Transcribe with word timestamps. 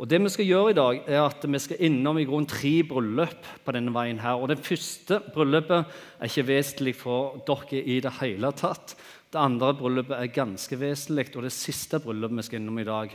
Og 0.00 0.08
det 0.08 0.22
Vi 0.22 0.28
skal 0.32 0.46
gjøre 0.46 0.70
i 0.70 0.74
dag, 0.78 1.02
er 1.06 1.22
at 1.26 1.44
vi 1.44 1.58
skal 1.60 1.76
innom 1.84 2.16
i 2.16 2.24
grunn 2.24 2.46
tre 2.48 2.82
bryllup 2.88 3.44
på 3.64 3.72
denne 3.72 3.92
veien. 3.92 4.18
her. 4.18 4.40
Og 4.40 4.48
Det 4.48 4.58
første 4.58 5.20
bryllupet 5.34 5.84
er 6.20 6.24
ikke 6.24 6.46
vesentlig 6.46 6.94
for 6.96 7.36
dere 7.46 7.82
i 7.84 8.00
det 8.00 8.12
hele 8.20 8.50
tatt. 8.52 8.96
Det 9.30 9.38
andre 9.38 9.74
bryllupet 9.74 10.16
er 10.16 10.32
ganske 10.32 10.80
vesentlig, 10.80 11.36
og 11.36 11.42
det 11.42 11.52
siste 11.52 12.00
bryllupet 12.00 12.36
vi 12.36 12.42
skal 12.42 12.60
innom 12.60 12.78
i 12.78 12.84
dag, 12.84 13.10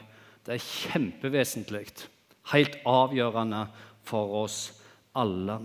det 0.45 0.53
er 0.53 0.91
kjempevesentlig. 0.91 2.05
Helt 2.54 2.77
avgjørende 2.86 3.67
for 4.04 4.43
oss 4.43 4.79
alle. 5.15 5.57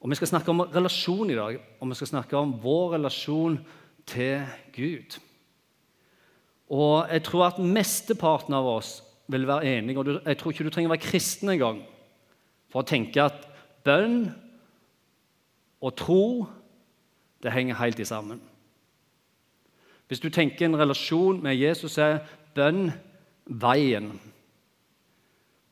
Og 0.00 0.10
Vi 0.10 0.14
skal 0.14 0.26
snakke 0.26 0.50
om 0.50 0.60
relasjon 0.60 1.30
i 1.30 1.36
dag, 1.36 1.58
og 1.80 1.88
vi 1.88 1.94
skal 1.94 2.06
snakke 2.06 2.36
om 2.36 2.58
vår 2.60 2.94
relasjon 2.94 3.60
til 4.06 4.42
Gud. 4.74 5.20
Og 6.68 7.06
jeg 7.12 7.22
tror 7.22 7.46
at 7.46 7.58
mesteparten 7.58 8.54
av 8.54 8.66
oss 8.66 9.02
vil 9.32 9.46
være 9.48 9.78
enig. 9.78 9.96
og 9.98 10.06
Jeg 10.26 10.38
tror 10.38 10.52
ikke 10.52 10.64
du 10.64 10.70
trenger 10.70 10.90
å 10.90 10.94
være 10.94 11.08
kristen 11.08 11.52
engang 11.52 11.82
for 12.72 12.82
å 12.82 12.88
tenke 12.88 13.24
at 13.24 13.46
bønn 13.84 14.30
og 15.82 15.96
tro 15.98 16.24
det 17.42 17.52
henger 17.52 17.80
helt 17.80 18.00
i 18.00 18.06
sammen. 18.06 18.40
Hvis 20.08 20.20
du 20.22 20.28
tenker 20.30 20.66
en 20.66 20.78
relasjon 20.78 21.40
med 21.42 21.56
Jesus, 21.56 21.98
er 21.98 22.20
bønn 22.54 22.90
veien. 23.46 24.12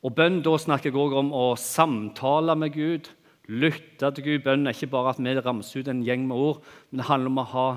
Og 0.01 0.15
bønn, 0.15 0.41
Da 0.41 0.57
snakker 0.57 0.89
jeg 0.89 0.97
også 0.97 1.19
om 1.19 1.31
å 1.31 1.55
samtale 1.55 2.55
med 2.55 2.73
Gud, 2.73 3.09
lytte 3.47 4.11
til 4.11 4.23
Gud. 4.23 4.43
Bønn 4.43 4.67
er 4.67 4.73
ikke 4.73 4.91
bare 4.91 5.13
at 5.13 5.19
vi 5.19 5.35
ramser 5.39 5.79
ut 5.79 5.87
en 5.87 6.03
gjeng 6.03 6.27
med 6.27 6.35
ord, 6.35 6.63
men 6.89 6.99
det 6.99 7.07
handler 7.07 7.29
om 7.29 7.37
å 7.37 7.51
ha 7.53 7.67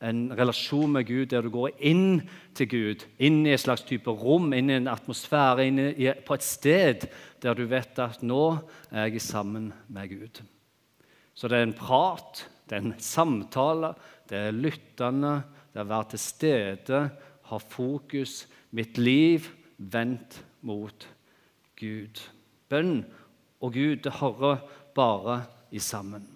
en 0.00 0.28
relasjon 0.38 0.92
med 0.94 1.06
Gud 1.08 1.30
der 1.32 1.42
du 1.42 1.50
går 1.50 1.72
inn 1.82 2.20
til 2.56 2.68
Gud, 2.70 3.04
inn 3.18 3.40
i 3.46 3.54
et 3.54 3.62
slags 3.62 3.82
type 3.86 4.10
rom, 4.10 4.52
inn 4.54 4.70
i 4.70 4.76
en 4.78 4.90
atmosfære, 4.90 5.66
inn 5.66 5.80
i, 5.90 6.10
på 6.26 6.36
et 6.36 6.46
sted 6.46 7.08
der 7.42 7.58
du 7.58 7.64
vet 7.70 7.98
at 8.02 8.22
nå 8.22 8.44
er 8.92 9.08
jeg 9.08 9.24
sammen 9.24 9.72
med 9.90 10.12
Gud. 10.12 10.42
Så 11.34 11.50
det 11.50 11.58
er 11.58 11.68
en 11.68 11.76
prat, 11.78 12.44
det 12.70 12.78
er 12.78 12.86
en 12.86 12.98
samtale, 13.02 13.92
det 14.30 14.38
er 14.48 14.56
lyttende, 14.56 15.34
det 15.72 15.82
er 15.82 15.86
å 15.86 15.92
være 15.92 16.10
til 16.14 16.22
stede, 16.22 17.02
ha 17.48 17.58
fokus, 17.62 18.44
mitt 18.74 18.98
liv 19.00 19.46
vendt 19.78 20.40
mot 20.66 21.06
Gud. 21.78 22.20
Bønn 22.68 23.00
og 23.64 23.72
Gud 23.74 24.02
det 24.04 24.18
hører 24.18 24.60
bare 24.94 25.42
i 25.70 25.80
sammen. 25.82 26.26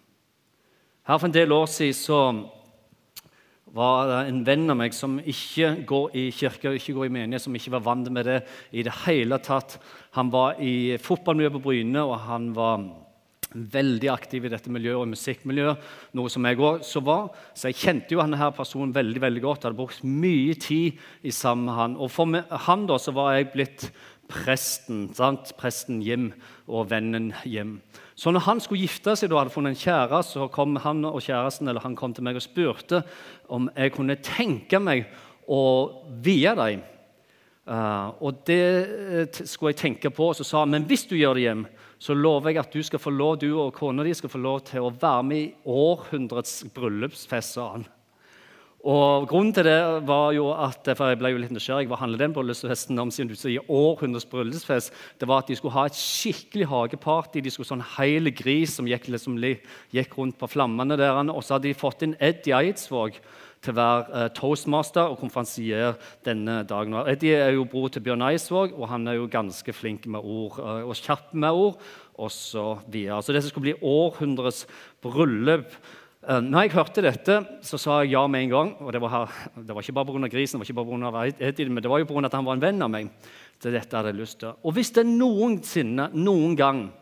Her 1.07 1.19
For 1.19 1.27
en 1.27 1.35
del 1.35 1.53
år 1.53 1.67
siden 1.67 1.99
så 1.99 2.21
var 3.73 4.11
en 4.27 4.43
venn 4.45 4.69
av 4.73 4.77
meg 4.81 4.95
som 4.97 5.19
ikke 5.19 5.75
går 5.89 6.17
i 6.19 6.27
kirke 6.35 6.75
ikke 6.77 6.95
går 6.97 7.09
i 7.09 7.15
menighet, 7.15 7.45
som 7.47 7.55
ikke 7.57 7.73
var 7.77 7.87
vant 7.87 8.11
med 8.13 8.29
det 8.29 8.41
i 8.73 8.85
det 8.85 8.93
hele 9.07 9.39
tatt. 9.43 9.79
Han 10.19 10.33
var 10.33 10.61
i 10.61 10.99
fotballmiljøet 11.01 11.57
på 11.57 11.65
Bryne, 11.71 12.05
og 12.05 12.21
han 12.27 12.51
var 12.57 12.85
veldig 13.53 14.09
aktiv 14.13 14.47
i 14.47 14.53
dette 14.53 14.73
miljøet 14.73 15.03
og 15.03 15.11
musikkmiljøet, 15.13 15.91
noe 16.17 16.33
som 16.33 16.47
jeg 16.49 16.61
også 16.61 17.03
var. 17.05 17.31
Så 17.57 17.71
jeg 17.71 17.81
kjente 17.83 18.15
jo 18.15 18.23
denne 18.23 18.51
personen 18.57 18.95
veldig 18.97 19.23
veldig 19.25 19.45
godt. 19.45 19.63
Jeg 19.63 19.71
hadde 19.71 19.81
brukt 19.81 20.05
mye 20.05 20.57
tid 20.61 21.01
i 21.23 21.35
sammen 21.35 21.69
med 21.69 21.79
han. 21.79 21.99
Og 22.01 22.13
for 22.13 22.41
han 22.69 22.87
da, 22.89 22.99
så 23.01 23.15
var 23.17 23.37
jeg 23.37 23.53
blitt 23.53 23.89
presten. 24.33 25.07
Sant? 25.17 25.53
Presten 25.61 26.01
Jim 26.05 26.31
og 26.69 26.91
vennen 26.93 27.33
Jim. 27.49 27.79
Så 28.15 28.33
når 28.33 28.45
han 28.47 28.61
skulle 28.61 28.85
gifte 28.85 29.15
seg 29.17 29.33
og 29.33 29.43
hadde 29.43 29.55
funnet 29.55 29.75
en 29.75 29.83
kjæreste, 29.83 30.37
så 30.37 30.49
kom 30.53 30.77
han 30.85 31.05
og 31.09 31.23
kjæresten 31.25 31.69
eller 31.69 31.85
han 31.85 31.97
kom 31.97 32.15
til 32.15 32.27
meg 32.27 32.39
og 32.39 32.45
spurte 32.45 33.03
om 33.53 33.71
jeg 33.77 33.95
kunne 33.97 34.19
tenke 34.21 34.81
meg 34.83 35.07
å 35.49 35.63
vie 36.25 36.53
dem. 36.59 36.83
Uh, 37.63 38.11
og 38.27 38.41
det 38.49 38.63
uh, 38.91 39.43
skulle 39.47 39.71
jeg 39.71 39.81
tenke 39.85 40.11
på. 40.11 40.33
Og 40.33 40.39
så 40.39 40.47
sa 40.47 40.65
han 40.65 40.75
men 40.75 40.87
hvis 40.89 41.07
du 41.09 41.15
gjør 41.17 41.39
det 41.39 41.47
hjem, 41.47 41.65
så 42.03 42.17
lover 42.19 42.51
jeg 42.51 42.65
at 42.65 42.75
du 42.75 42.83
skal 42.83 43.03
få 43.03 43.13
lov, 43.15 43.37
du 43.39 43.53
og 43.55 43.75
kona 43.77 44.03
di 44.03 44.15
skal 44.19 44.33
få 44.33 44.41
lov 44.43 44.65
til 44.67 44.83
å 44.83 44.95
være 44.95 45.27
med 45.29 45.43
i 45.45 45.53
århundrets 45.71 46.65
bryllupsfest. 46.75 47.55
sa 47.55 47.69
han. 47.77 47.87
Og 48.83 49.29
Grunnen 49.31 49.53
til 49.55 49.63
det 49.69 49.79
var 50.09 50.33
jo 50.35 50.49
at 50.51 50.89
for 50.99 51.13
jeg 51.13 51.19
ble 51.21 51.31
jo 51.31 51.39
litt 51.39 51.53
nysgjerrig, 51.55 51.87
hva 51.87 52.01
handler 52.01 52.25
den 52.25 52.33
bryllupsfesten 52.35 52.99
om? 52.99 53.13
siden 53.15 53.31
du 53.31 53.37
sier 53.39 53.63
århundres 53.71 54.27
bryllupsfest? 54.27 54.91
Det 55.23 55.29
var 55.31 55.45
at 55.45 55.53
De 55.53 55.57
skulle 55.57 55.77
ha 55.77 55.85
et 55.87 55.99
skikkelig 55.99 56.67
hageparty. 56.67 57.39
De 57.41 57.53
skulle 57.55 57.69
sånn 57.69 57.85
hele 57.95 58.33
gris 58.35 58.75
som 58.75 58.89
gikk, 58.91 59.07
liksom, 59.15 59.39
gikk 59.95 60.19
rundt 60.19 60.39
på 60.39 60.51
flammene. 60.51 60.99
der. 60.99 61.15
Og 61.31 61.45
så 61.45 61.55
hadde 61.55 61.71
de 61.71 61.79
fått 61.79 62.03
inn 62.03 62.17
Eddie 62.19 62.59
Eidsvåg 62.59 63.23
til 63.63 63.71
å 63.71 63.79
være 63.79 64.03
uh, 64.11 64.29
toastmaster 64.35 65.13
og 65.13 65.21
konferansier 65.21 65.95
denne 66.27 66.65
dagen. 66.67 66.99
Eddie 67.07 67.39
er 67.39 67.55
jo 67.55 67.69
bror 67.71 67.93
til 67.95 68.03
Bjørn 68.03 68.27
Eidsvåg, 68.33 68.75
og 68.75 68.89
han 68.91 69.07
er 69.07 69.21
jo 69.21 69.31
ganske 69.31 69.73
flink 69.77 70.11
med 70.11 70.27
ord 70.27 70.59
uh, 70.59 70.83
og 70.83 70.99
kjapp 70.99 71.31
med 71.39 71.55
ord. 71.55 71.79
Og 72.19 72.35
så 72.35 72.77
videre. 72.93 73.23
Så 73.23 73.33
som 73.33 73.49
skulle 73.49 73.71
bli 73.71 73.89
århundres 73.89 74.67
bryllup. 75.03 75.71
Eh, 76.23 76.39
når 76.39 76.69
jeg 76.69 76.75
hørte 76.77 77.03
dette, 77.03 77.37
så 77.67 77.79
sa 77.83 77.97
jeg 78.03 78.13
ja 78.13 78.21
med 78.31 78.45
en 78.45 78.53
gang. 78.53 78.69
og 78.79 78.93
Det 78.95 79.01
var, 79.03 79.11
her, 79.11 79.33
det 79.59 79.75
var 79.75 79.83
ikke 79.83 79.93
bare 79.93 80.07
pga. 80.07 80.29
grisen, 80.31 80.55
det 80.55 80.63
var 80.63 80.69
ikke 80.71 80.79
bare 80.79 80.87
på 80.87 80.93
grunn 80.95 81.35
Eddie, 81.41 81.69
men 81.69 81.83
det 81.83 81.91
var 81.91 81.99
jo 81.99 82.07
pga. 82.07 82.27
at 82.27 82.33
han 82.33 82.45
var 82.45 82.55
en 82.55 82.63
venn 82.63 82.83
av 82.83 82.91
meg. 82.91 83.11
til 83.59 83.73
dette 83.73 83.97
hadde 83.97 84.11
jeg 84.11 84.21
lyst 84.21 84.39
til. 84.39 84.55
Og 84.63 84.73
hvis 84.73 84.91
det 84.91 85.07
noensinne, 85.07 86.11
noen 86.15 86.57
gang 86.57 86.93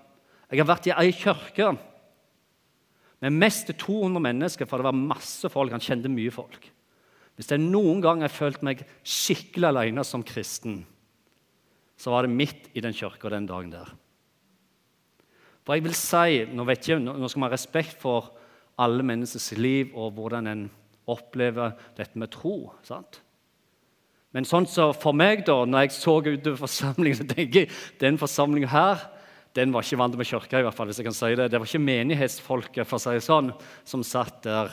Jeg 0.50 0.58
har 0.58 0.66
vært 0.66 0.86
i 0.88 0.90
ei 0.90 1.12
kirke 1.12 1.78
med 3.20 3.32
mest 3.32 3.70
200 3.78 4.18
mennesker, 4.18 4.66
for 4.66 4.78
det 4.78 4.84
var 4.84 4.92
masse 4.92 5.48
folk. 5.48 5.70
Han 5.70 5.78
kjente 5.78 6.10
mye 6.10 6.30
folk. 6.32 6.72
Hvis 7.36 7.46
det 7.46 7.60
noen 7.60 8.00
gang 8.00 8.22
jeg 8.22 8.30
følte 8.30 8.64
meg 8.64 8.82
skikkelig 9.04 9.68
alene 9.68 10.02
som 10.02 10.24
kristen, 10.24 10.84
så 11.96 12.10
var 12.10 12.26
det 12.26 12.34
midt 12.34 12.66
i 12.74 12.80
den 12.80 12.92
kirka 12.92 13.30
den 13.30 13.46
dagen 13.46 13.70
der. 13.70 13.94
For 15.62 15.74
jeg 15.74 15.84
vil 15.84 15.94
si, 15.94 16.46
Nå, 16.50 16.64
vet 16.64 16.88
jeg, 16.88 16.98
nå 16.98 17.28
skal 17.28 17.40
man 17.40 17.50
ha 17.50 17.54
respekt 17.54 17.94
for 18.00 18.32
alle 18.78 19.04
menneskers 19.06 19.50
liv 19.58 19.90
og 19.94 20.14
hvordan 20.16 20.46
en 20.50 20.68
opplever 21.10 21.74
dette 21.98 22.18
med 22.18 22.30
tro. 22.34 22.72
sant? 22.86 23.22
Men 24.30 24.46
sånn 24.46 24.68
så 24.70 24.92
for 24.94 25.16
meg, 25.16 25.42
da, 25.48 25.64
når 25.66 25.88
jeg 25.88 25.96
så 25.96 26.20
utover 26.22 26.60
forsamlingen, 26.60 27.18
så 27.18 27.26
tenker 27.26 27.64
jeg 27.64 27.72
den 28.02 28.20
forsamlingen 28.20 28.70
her 28.70 29.08
den 29.58 29.72
var 29.74 29.82
ikke 29.82 29.98
vant 29.98 30.14
med 30.14 30.28
kirka. 30.28 30.60
i 30.60 30.62
hvert 30.62 30.76
fall, 30.76 30.86
hvis 30.86 31.00
jeg 31.00 31.08
kan 31.08 31.16
si 31.16 31.34
Det 31.34 31.50
Det 31.50 31.58
var 31.58 31.66
ikke 31.66 31.82
menighetsfolket 31.82 32.86
for 32.86 32.96
å 32.96 33.02
si 33.02 33.16
det 33.18 33.26
sånn, 33.26 33.52
som 33.84 34.04
satt 34.06 34.42
der. 34.42 34.70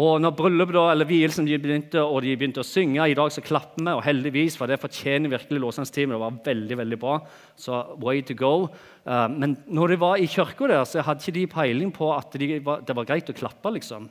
Og 0.00 0.22
når 0.24 0.32
bryllupet 0.32 0.78
eller 0.78 1.04
vielsen 1.04 1.44
begynte, 1.44 2.00
og 2.00 2.22
de 2.24 2.32
begynte 2.32 2.62
å 2.62 2.64
synge 2.64 3.04
I 3.10 3.16
dag 3.16 3.28
så 3.32 3.42
klapper 3.44 3.82
vi, 3.82 3.92
og 3.92 4.04
heldigvis, 4.06 4.56
for 4.56 4.70
det 4.70 4.80
fortjener 4.80 5.34
virkelig 5.34 5.60
lovsangsteamet. 5.60 6.14
Det 6.16 6.22
var 6.22 6.38
veldig 6.46 6.78
veldig 6.80 6.98
bra. 7.02 7.18
Så 7.60 7.82
way 8.00 8.22
to 8.24 8.32
go. 8.32 8.70
Uh, 9.04 9.28
men 9.28 9.58
når 9.68 9.92
de 9.92 10.00
var 10.00 10.16
i 10.16 10.30
kirka 10.32 10.70
der, 10.70 10.86
så 10.88 11.04
hadde 11.04 11.20
ikke 11.20 11.36
de 11.36 11.46
peiling 11.58 11.92
på 11.92 12.08
at 12.16 12.32
de 12.40 12.56
var, 12.64 12.80
det 12.88 12.96
var 12.96 13.08
greit 13.10 13.28
å 13.28 13.36
klappe. 13.36 13.74
liksom. 13.76 14.08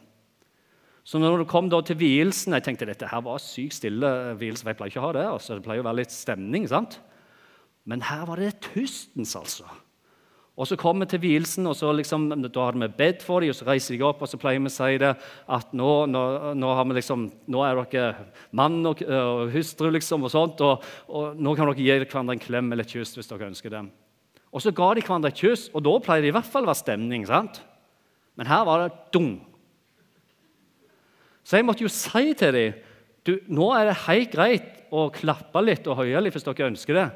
Så 1.02 1.18
når 1.18 1.42
det 1.42 1.50
kom 1.50 1.66
til 1.66 1.98
vielsen 1.98 2.54
Jeg 2.54 2.62
tenkte 2.62 2.86
dette 2.86 3.08
her 3.10 3.22
var 3.26 3.42
sykt 3.42 3.80
stille. 3.80 4.38
vielse, 4.38 4.62
for 4.62 4.70
Jeg 4.70 4.78
pleier 4.78 4.94
ikke 4.94 5.02
å 5.02 5.08
ha 5.08 5.14
det. 5.18 5.26
altså 5.26 5.56
Det 5.56 5.66
pleier 5.66 5.82
å 5.82 5.90
være 5.90 6.04
litt 6.04 6.14
stemning. 6.14 6.68
sant? 6.68 7.00
Men 7.86 8.02
her 8.02 8.28
var 8.28 8.38
det 8.38 8.62
tustens, 8.62 9.36
altså. 9.36 9.66
Og 10.62 10.68
Så 10.70 10.78
kommer 10.78 11.08
vi 11.08 11.16
til 11.16 11.22
vielsen, 11.24 11.66
og 11.66 11.74
så 11.74 11.90
liksom, 11.98 12.28
da 12.30 12.66
har 12.68 12.76
vi 12.78 12.88
bedt 12.94 13.24
for 13.26 13.42
dem, 13.42 13.50
og 13.50 13.56
så 13.58 13.66
reiser 13.66 13.98
de 13.98 14.04
opp, 14.06 14.20
og 14.22 14.30
så 14.30 14.38
pleier 14.38 14.62
vi 14.62 14.70
å 14.70 14.74
si 14.74 15.00
det 15.02 15.10
at 15.50 15.72
nå, 15.74 15.88
nå, 16.06 16.22
nå, 16.54 16.74
liksom, 16.94 17.24
nå 17.50 17.64
er 17.66 17.82
dere 17.90 18.28
mann 18.54 18.78
og, 18.86 19.02
og 19.02 19.50
hustru, 19.56 19.90
liksom, 19.96 20.28
og 20.28 20.30
sånt, 20.30 20.62
og, 20.62 20.86
og, 21.10 21.34
nå 21.42 21.56
kan 21.58 21.72
dere 21.72 21.82
gi 21.82 22.06
hverandre 22.06 22.38
en 22.38 22.44
klem 22.44 22.70
eller 22.70 22.86
et 22.86 22.94
kyss 22.94 23.16
hvis 23.18 23.32
dere 23.32 23.50
ønsker 23.50 23.74
det. 23.74 23.82
Og 24.54 24.62
så 24.62 24.76
ga 24.76 24.92
de 24.94 25.02
hverandre 25.02 25.34
et 25.34 25.42
kyss, 25.42 25.66
og 25.74 25.82
da 25.88 25.98
pleier 26.06 26.28
det 26.28 26.30
i 26.30 26.38
hvert 26.38 26.54
fall 26.54 26.70
å 26.70 26.70
være 26.70 26.84
stemning. 26.84 27.26
sant? 27.26 27.64
Men 28.38 28.52
her 28.52 28.62
var 28.70 28.86
det 28.86 28.94
dung. 29.18 29.34
Så 31.42 31.58
jeg 31.58 31.66
måtte 31.66 31.88
jo 31.88 31.90
si 31.90 32.36
til 32.38 32.54
dem 32.54 32.80
du, 33.26 33.36
nå 33.54 33.74
er 33.78 33.90
det 33.90 34.00
helt 34.06 34.32
greit 34.34 34.70
å 34.94 35.10
klappe 35.14 35.62
litt 35.62 35.86
og 35.90 36.00
høye 36.04 36.22
litt 36.22 36.34
hvis 36.38 36.46
dere 36.46 36.70
ønsker 36.70 36.98
det. 36.98 37.10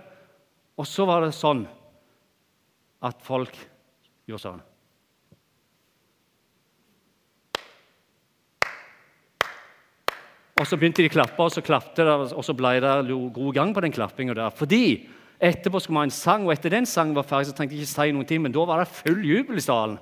Og 0.78 0.85
så 0.89 1.05
var 1.05 1.22
det 1.22 1.34
sånn 1.37 1.67
at 3.05 3.22
folk 3.25 3.53
gjorde 4.25 4.43
sånn. 4.46 4.63
Og 10.55 10.63
Så 10.63 10.78
begynte 10.79 11.03
de 11.03 11.11
å 11.11 11.13
klappe, 11.17 11.43
og 11.43 11.52
så 11.52 11.61
klappte 11.61 12.05
det, 12.07 12.13
og 12.31 12.43
så 12.47 12.55
ble 12.55 12.78
det 12.79 12.93
god 13.35 13.55
gang 13.57 13.73
på 13.75 13.81
den 13.84 13.93
klappinga 13.93 14.34
der. 14.37 14.53
Fordi 14.55 15.03
etterpå 15.35 15.81
skulle 15.84 15.97
vi 15.97 15.99
ha 15.99 16.07
en 16.07 16.16
sang, 16.16 16.46
og 16.47 16.53
etter 16.53 16.72
den 16.72 16.87
sangen 16.87 17.17
var 17.17 17.28
ferdig, 17.28 17.49
så 17.49 17.57
trengte 17.57 17.75
jeg 17.75 17.84
ikke 17.84 17.91
si 17.91 18.13
noen 18.16 18.29
ting, 18.29 18.41
men 18.46 18.55
da 18.55 18.63
var 18.63 18.79
det 18.79 18.93
full 18.93 19.19
jubel 19.19 19.59
i 19.59 19.66
salen. 19.66 19.97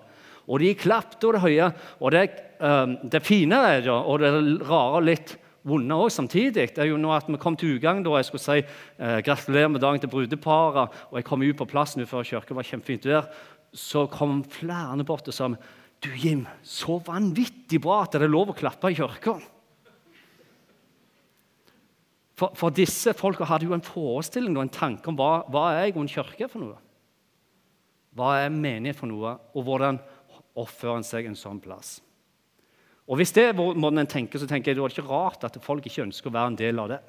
Og 0.45 0.61
de 0.61 0.75
klappte 0.77 1.25
og 1.25 1.35
det 1.35 1.41
høye. 1.41 1.69
Og 2.03 2.13
det, 2.13 2.23
um, 2.59 2.97
det 3.09 3.23
fine 3.25 3.59
er 3.73 3.89
og 3.89 4.21
det 4.21 4.31
rare 4.67 5.01
litt 5.07 5.35
vonde 5.67 5.95
òg 5.95 6.11
samtidig. 6.11 6.69
Det 6.75 6.83
er 6.83 6.91
jo 6.91 6.99
nå 6.99 7.11
at 7.15 7.29
Vi 7.29 7.37
kom 7.37 7.55
til 7.55 7.77
utgang 7.77 8.03
da 8.03 8.17
jeg 8.17 8.27
skulle 8.27 8.43
si 8.43 8.59
eh, 8.63 9.19
gratulerer 9.23 9.71
med 9.71 9.81
dagen 9.81 9.99
til 9.99 10.11
brudeparet. 10.11 10.91
og 11.11 11.17
Jeg 11.17 11.25
kom 11.25 11.41
ut 11.41 11.57
på 11.57 11.69
plassen 11.69 12.05
før 12.05 12.23
kirka, 12.23 12.53
var 12.53 12.63
kjempefint 12.63 13.03
der. 13.03 13.29
Så 13.73 14.07
kom 14.07 14.43
flere 14.43 15.03
bort 15.03 15.27
og 15.27 15.33
sa 15.33 15.49
du 16.03 16.09
Jim, 16.19 16.45
så 16.63 16.99
vanvittig 16.99 17.79
bra 17.81 18.03
at 18.03 18.11
det 18.11 18.25
er 18.25 18.31
lov 18.31 18.51
å 18.51 18.57
klappe 18.57 18.91
i 18.91 18.95
kirka. 18.97 19.37
For, 22.35 22.51
for 22.57 22.73
disse 22.75 23.13
folka 23.15 23.47
hadde 23.47 23.69
jo 23.69 23.75
en 23.75 23.85
forestilling 23.85 24.57
og 24.57 24.65
en 24.65 24.73
tanke 24.73 25.07
om 25.07 25.15
hva, 25.15 25.45
hva 25.47 25.69
er 25.77 25.93
en 25.93 26.09
kirke 26.11 26.49
for 26.49 26.59
noe. 26.59 26.79
Hva 28.13 28.33
er 28.43 28.51
menighet 28.53 28.99
for 28.99 29.09
noe, 29.09 29.37
og 29.55 29.65
hvordan 29.65 30.01
oppfører 30.59 30.99
en 30.99 31.07
seg 31.07 31.29
en 31.29 31.39
sånn 31.39 31.61
plass? 31.63 32.01
Og 33.07 33.19
Hvis 33.19 33.33
det 33.35 33.49
er 33.49 33.57
måten 33.57 33.99
en 33.99 34.07
tenker, 34.07 34.39
så 34.39 34.47
tenker 34.47 34.71
jeg 34.71 34.79
det 34.79 34.83
er 34.85 34.95
ikke 34.95 35.09
rart 35.09 35.43
at 35.43 35.59
folk 35.63 35.85
ikke 35.85 36.05
ønsker 36.05 36.31
å 36.31 36.35
være 36.37 36.53
en 36.53 36.59
del 36.59 36.79
av 36.79 36.91
det. 36.93 36.99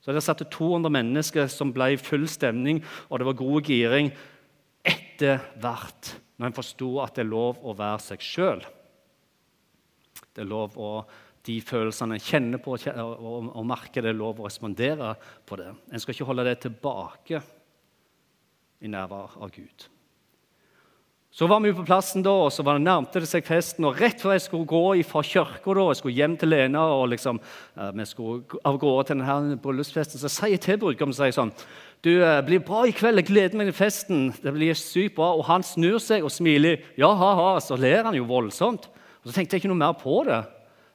Så 0.00 0.12
Det 0.12 0.22
satt 0.24 0.44
200 0.50 0.90
mennesker 0.90 1.48
som 1.50 1.72
ble 1.72 1.92
i 1.92 2.00
full 2.00 2.28
stemning, 2.28 2.80
og 3.10 3.18
det 3.18 3.26
var 3.26 3.40
god 3.40 3.66
giring 3.68 4.12
etter 4.86 5.42
hvert, 5.60 6.14
når 6.38 6.46
en 6.46 6.56
forsto 6.56 6.92
at 7.02 7.18
det 7.18 7.26
er 7.26 7.34
lov 7.34 7.58
å 7.60 7.74
være 7.76 8.00
seg 8.00 8.24
sjøl. 8.24 8.62
Det 10.32 10.40
er 10.40 10.48
lov 10.48 10.78
å 10.80 11.04
de 11.44 11.56
følelsene 11.64 12.16
en 12.16 12.22
kjenner 12.22 12.60
på 12.60 12.76
og 12.76 13.62
merker, 13.66 14.04
det 14.04 14.12
er 14.12 14.18
lov 14.18 14.40
å 14.40 14.48
respondere 14.48 15.14
på 15.48 15.56
det. 15.60 15.70
En 15.90 16.00
skal 16.00 16.14
ikke 16.14 16.28
holde 16.28 16.44
det 16.48 16.58
tilbake 16.66 17.40
i 18.80 18.90
nærvær 18.92 19.38
av 19.40 19.52
Gud. 19.54 19.86
Så 21.30 21.46
var 21.46 21.60
vi 21.62 21.70
på 21.70 21.84
plassen, 21.86 22.24
da, 22.26 22.30
og 22.30 22.50
så 22.50 22.64
nærmte 22.66 23.20
det 23.22 23.28
seg 23.30 23.44
festen. 23.46 23.84
og 23.86 24.00
Rett 24.02 24.18
før 24.18 24.34
jeg 24.34 24.42
skulle 24.48 24.66
gå 24.66 25.02
fra 25.06 25.22
kirka 25.22 25.76
jeg 25.78 25.96
skulle 26.00 26.14
hjem 26.14 26.36
til 26.36 26.50
Lena 26.50 26.82
og 26.90 27.08
liksom, 27.12 27.38
uh, 27.78 27.92
vi 27.94 28.04
skulle 28.04 28.58
av 28.66 28.78
gårde 28.78 29.06
til 29.06 29.20
denne 29.20 29.56
bryllupsfesten, 29.62 30.18
så 30.18 30.28
sier 30.28 30.56
jeg 30.56 30.60
til 30.60 30.80
brudgommen 30.82 31.14
sånn 31.14 31.54
du, 32.02 32.24
eh, 32.24 32.40
blir 32.40 32.64
bra 32.64 32.86
i 32.88 32.92
kveld. 32.96 33.20
Jeg 33.20 33.28
gleder 33.28 33.56
meg 33.60 33.68
til 33.68 33.76
festen. 33.76 34.32
Det 34.32 34.54
blir 34.54 34.72
sykt 34.72 35.18
bra. 35.18 35.34
Og 35.36 35.44
han 35.44 35.60
snur 35.60 35.98
seg 36.00 36.24
og 36.24 36.32
smiler. 36.32 36.80
Ja, 36.96 37.12
ha-ha. 37.12 37.60
Så 37.60 37.76
ler 37.76 38.04
han 38.04 38.16
jo 38.16 38.24
voldsomt. 38.24 38.88
Og 39.20 39.28
Så 39.28 39.34
tenkte 39.34 39.52
jeg 39.52 39.60
ikke 39.60 39.68
noe 39.68 39.84
mer 39.84 39.92
på 39.92 40.24
det. 40.24 40.46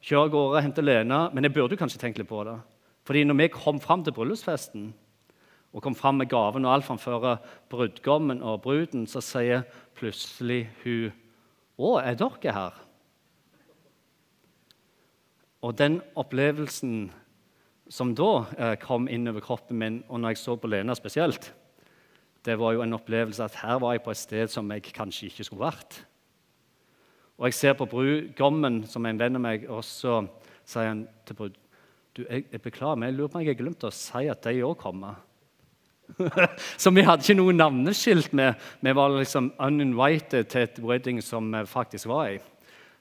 Kjører 0.02 0.26
av 0.26 0.32
gårde, 0.34 0.64
henter 0.64 0.82
Lena. 0.82 1.30
Men 1.32 1.44
jeg 1.44 1.54
burde 1.54 1.78
kanskje 1.78 2.02
tenkt 2.02 2.18
litt 2.18 2.28
på 2.28 2.44
det. 2.44 2.58
Fordi 3.06 3.24
når 3.24 3.38
vi 3.38 3.48
kom 3.54 3.80
fram 3.80 4.04
til 4.04 4.14
bryllupsfesten, 4.14 4.94
og 5.76 5.84
kom 5.84 5.96
fram 5.96 6.18
med 6.18 6.30
gaven 6.32 6.66
og 6.66 6.72
alt 6.72 6.86
framfor 6.88 7.38
brudgommen 7.70 8.42
og 8.42 8.62
bruden, 8.64 9.06
så 9.06 9.20
sier 9.22 9.66
plutselig 9.96 10.70
hun 10.84 11.12
'Å, 11.80 12.00
er 12.00 12.16
dere 12.16 12.54
her?' 12.54 12.82
Og 15.62 15.78
den 15.78 16.02
opplevelsen 16.16 17.12
som 17.90 18.14
da 18.16 18.76
kom 18.82 19.08
inn 19.08 19.28
over 19.28 19.42
kroppen 19.42 19.78
min, 19.78 20.04
og 20.10 20.20
når 20.20 20.30
jeg 20.30 20.38
så 20.38 20.56
på 20.56 20.68
Lena 20.68 20.94
spesielt, 20.94 21.54
det 22.46 22.60
var 22.60 22.74
jo 22.74 22.82
en 22.82 22.94
opplevelse 22.94 23.44
at 23.44 23.56
her 23.64 23.80
var 23.82 23.96
jeg 23.96 24.04
på 24.06 24.14
et 24.14 24.18
sted 24.18 24.48
som 24.54 24.72
jeg 24.72 24.84
kanskje 24.94 25.30
ikke 25.32 25.44
skulle 25.44 25.66
vært. 25.66 26.06
Og 27.38 27.50
jeg 27.50 27.58
ser 27.58 27.74
på 27.74 27.88
brudgommen, 27.90 28.84
som 28.88 29.06
er 29.06 29.16
en 29.16 29.20
venn 29.20 29.36
av 29.36 29.42
meg, 29.42 29.66
og 29.70 29.84
så 29.84 30.22
sier 30.66 30.92
han 30.94 31.08
til 31.26 31.36
brud 31.36 31.62
du, 32.16 32.24
jeg, 32.30 32.46
jeg 32.52 32.62
beklager, 32.64 32.96
men 32.96 33.10
jeg 33.10 33.18
lurer 33.18 33.32
på 33.32 33.38
om 33.38 33.44
jeg 33.44 33.52
har 33.52 33.60
glemt 33.60 33.84
å 33.84 33.92
si 33.92 34.28
at 34.32 34.46
de 34.46 34.62
òg 34.64 34.78
kommer. 34.80 35.18
så 36.82 36.92
vi 36.94 37.04
hadde 37.06 37.26
ikke 37.26 37.38
noe 37.40 37.56
navneskilt 37.56 38.34
med. 38.38 38.60
Vi 38.84 38.94
var 38.96 39.16
liksom 39.16 39.52
uninvited 39.60 40.52
til 40.52 40.68
et 40.68 40.82
wedding 40.84 41.22
som 41.24 41.48
vi 41.54 41.64
faktisk 41.70 42.10
var 42.12 42.36
i. 42.36 42.40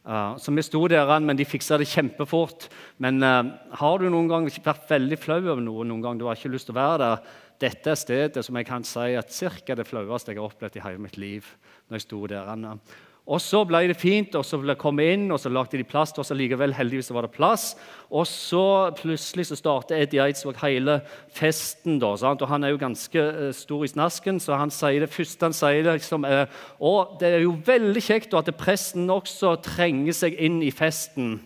Uh, 0.04 0.34
så 0.36 0.52
vi 0.52 0.60
sto 0.60 0.82
der, 0.90 1.08
men 1.24 1.38
de 1.38 1.46
fiksa 1.48 1.78
det 1.80 1.88
kjempefort. 1.88 2.68
Men 3.00 3.22
uh, 3.24 3.54
har 3.80 4.02
du 4.02 4.10
noen 4.10 4.28
gang 4.28 4.48
vært 4.48 4.90
veldig 4.90 5.18
flau 5.20 5.40
over 5.40 5.62
noe 5.64 5.86
noen 5.88 6.04
gang, 6.04 6.20
du 6.20 6.26
har 6.28 6.36
ikke 6.36 6.52
lyst 6.52 6.68
til 6.68 6.76
å 6.76 6.80
være 6.82 7.00
der, 7.04 7.32
dette 7.64 7.92
er 7.92 7.96
stedet 7.96 8.44
som 8.44 8.58
jeg 8.58 8.66
kan 8.68 8.84
si 8.84 9.14
at 9.16 9.32
cirka 9.32 9.76
det 9.78 9.86
flaueste 9.88 10.32
jeg 10.32 10.40
har 10.42 10.50
opplevd 10.50 10.76
i 10.76 10.84
hele 10.84 11.00
mitt 11.00 11.16
liv. 11.16 11.46
når 11.88 12.00
jeg 12.00 12.06
sto 12.08 12.26
der. 12.26 12.48
Anna. 12.50 12.76
Og 13.24 13.40
Så 13.40 13.62
ble 13.64 13.86
det 13.88 13.96
fint, 13.96 14.34
og 14.36 14.44
så 14.44 14.58
ble 14.60 14.74
det 14.74 14.80
komme 14.82 15.04
inn, 15.14 15.30
og 15.32 15.38
så 15.40 15.48
lagde 15.48 15.78
de 15.80 15.84
plass. 15.88 16.12
Og 16.20 16.26
så 16.28 16.36
likevel 16.36 16.74
heldigvis 16.76 17.08
var 17.14 17.24
det 17.24 17.32
plass. 17.32 17.70
Og 18.12 18.26
så 18.28 18.92
plutselig 18.98 19.46
så 19.48 19.56
startet 19.56 19.96
Eddie 19.96 20.20
Eidsvåg 20.26 20.60
hele 20.60 20.98
festen. 21.32 21.96
da, 21.98 22.12
sant? 22.20 22.42
Og 22.42 22.48
Han 22.48 22.64
er 22.64 22.74
jo 22.74 22.82
ganske 22.82 23.16
uh, 23.16 23.48
stor 23.52 23.84
i 23.84 23.88
snasken, 23.88 24.40
så 24.40 24.58
han 24.60 24.70
sier 24.70 25.00
det 25.00 25.08
første 25.08 25.48
han 25.48 25.56
sier 25.56 25.82
det 25.82 25.96
liksom, 26.02 26.24
uh, 26.28 26.44
Og 26.80 27.16
det 27.20 27.32
er 27.32 27.46
jo 27.46 27.56
veldig 27.64 28.02
kjekt 28.04 28.36
at 28.36 28.52
presten 28.60 29.08
også 29.08 29.56
trenger 29.62 30.12
seg 30.12 30.36
inn 30.36 30.60
i 30.62 30.70
festen. 30.70 31.40